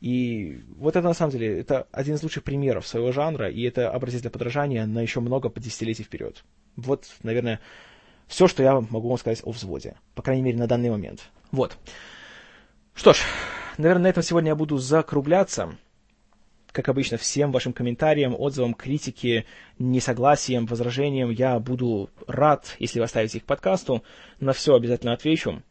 И 0.01 0.63
вот 0.77 0.97
это 0.97 1.07
на 1.07 1.15
самом 1.15 1.33
деле, 1.33 1.59
это 1.59 1.89
один 1.91 2.15
из 2.15 2.23
лучших 2.23 2.45
примеров 2.45 2.87
своего 2.87 3.13
жанра, 3.13 3.51
и 3.51 3.63
это 3.63 3.91
образец 3.91 4.23
для 4.23 4.31
подражания 4.31 4.87
на 4.87 5.03
еще 5.03 5.21
много 5.21 5.49
по 5.49 5.61
десятилетий 5.61 6.05
вперед. 6.05 6.45
Вот, 6.79 7.07
наверное, 7.25 7.61
все, 8.29 8.47
что 8.47 8.63
я 8.63 8.81
могу 8.81 9.09
вам 9.09 9.19
сказать 9.19 9.43
о 9.43 9.51
взводе. 9.51 9.97
По 10.15 10.23
крайней 10.23 10.43
мере, 10.43 10.59
на 10.59 10.69
данный 10.69 10.91
момент. 10.91 11.29
Вот. 11.51 11.77
Что 12.95 13.13
ж, 13.13 13.19
наверное, 13.79 14.05
на 14.05 14.07
этом 14.09 14.23
сегодня 14.23 14.51
я 14.51 14.55
буду 14.55 14.79
закругляться 14.79 15.77
как 16.71 16.89
обычно, 16.89 17.17
всем 17.17 17.51
вашим 17.51 17.73
комментариям, 17.73 18.37
отзывам, 18.39 18.75
критике, 18.75 19.47
несогласиям, 19.81 20.67
возражениям. 20.67 21.31
Я 21.31 21.59
буду 21.59 22.11
рад, 22.29 22.77
если 22.79 23.01
вы 23.01 23.07
оставите 23.07 23.39
их 23.39 23.45
подкасту. 23.45 24.05
На 24.39 24.53
все 24.53 24.77
обязательно 24.77 25.13
отвечу. 25.13 25.63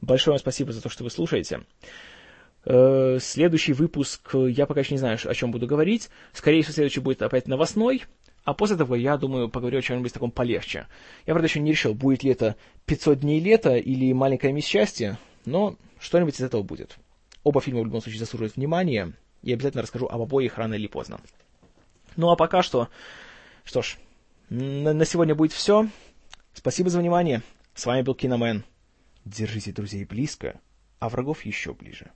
Большое 0.00 0.34
вам 0.34 0.38
спасибо 0.38 0.72
за 0.72 0.80
то, 0.80 0.88
что 0.88 1.04
вы 1.04 1.10
слушаете. 1.10 1.64
Э, 2.64 3.18
следующий 3.20 3.74
выпуск, 3.74 4.30
я 4.32 4.64
пока 4.64 4.80
еще 4.80 4.94
не 4.94 4.98
знаю, 4.98 5.18
о 5.22 5.34
чем 5.34 5.50
буду 5.50 5.66
говорить. 5.66 6.08
Скорее 6.32 6.62
всего, 6.62 6.72
следующий 6.72 7.00
будет 7.00 7.20
опять 7.20 7.46
новостной. 7.46 8.04
А 8.48 8.54
после 8.54 8.78
того, 8.78 8.96
я 8.96 9.18
думаю, 9.18 9.50
поговорю 9.50 9.80
о 9.80 9.82
чем-нибудь 9.82 10.10
таком 10.10 10.30
полегче. 10.30 10.86
Я, 11.26 11.34
правда, 11.34 11.48
еще 11.48 11.60
не 11.60 11.72
решил, 11.72 11.92
будет 11.92 12.22
ли 12.22 12.30
это 12.30 12.56
500 12.86 13.20
дней 13.20 13.40
лета 13.40 13.76
или 13.76 14.10
маленькая 14.14 14.52
мисс 14.52 14.64
счастья, 14.64 15.18
но 15.44 15.76
что-нибудь 16.00 16.34
из 16.36 16.40
этого 16.40 16.62
будет. 16.62 16.96
Оба 17.42 17.60
фильма 17.60 17.82
в 17.82 17.84
любом 17.84 18.00
случае 18.00 18.20
заслуживают 18.20 18.56
внимания 18.56 19.12
и 19.42 19.52
обязательно 19.52 19.82
расскажу 19.82 20.06
об 20.06 20.22
обоих 20.22 20.56
рано 20.56 20.72
или 20.72 20.86
поздно. 20.86 21.20
Ну 22.16 22.30
а 22.30 22.36
пока 22.36 22.62
что, 22.62 22.88
что 23.64 23.82
ж, 23.82 23.98
на, 24.48 24.94
на 24.94 25.04
сегодня 25.04 25.34
будет 25.34 25.52
все. 25.52 25.86
Спасибо 26.54 26.88
за 26.88 27.00
внимание. 27.00 27.42
С 27.74 27.84
вами 27.84 28.00
был 28.00 28.14
Киномен. 28.14 28.64
Держите 29.26 29.72
друзей 29.72 30.06
близко, 30.06 30.58
а 31.00 31.10
врагов 31.10 31.44
еще 31.44 31.74
ближе. 31.74 32.12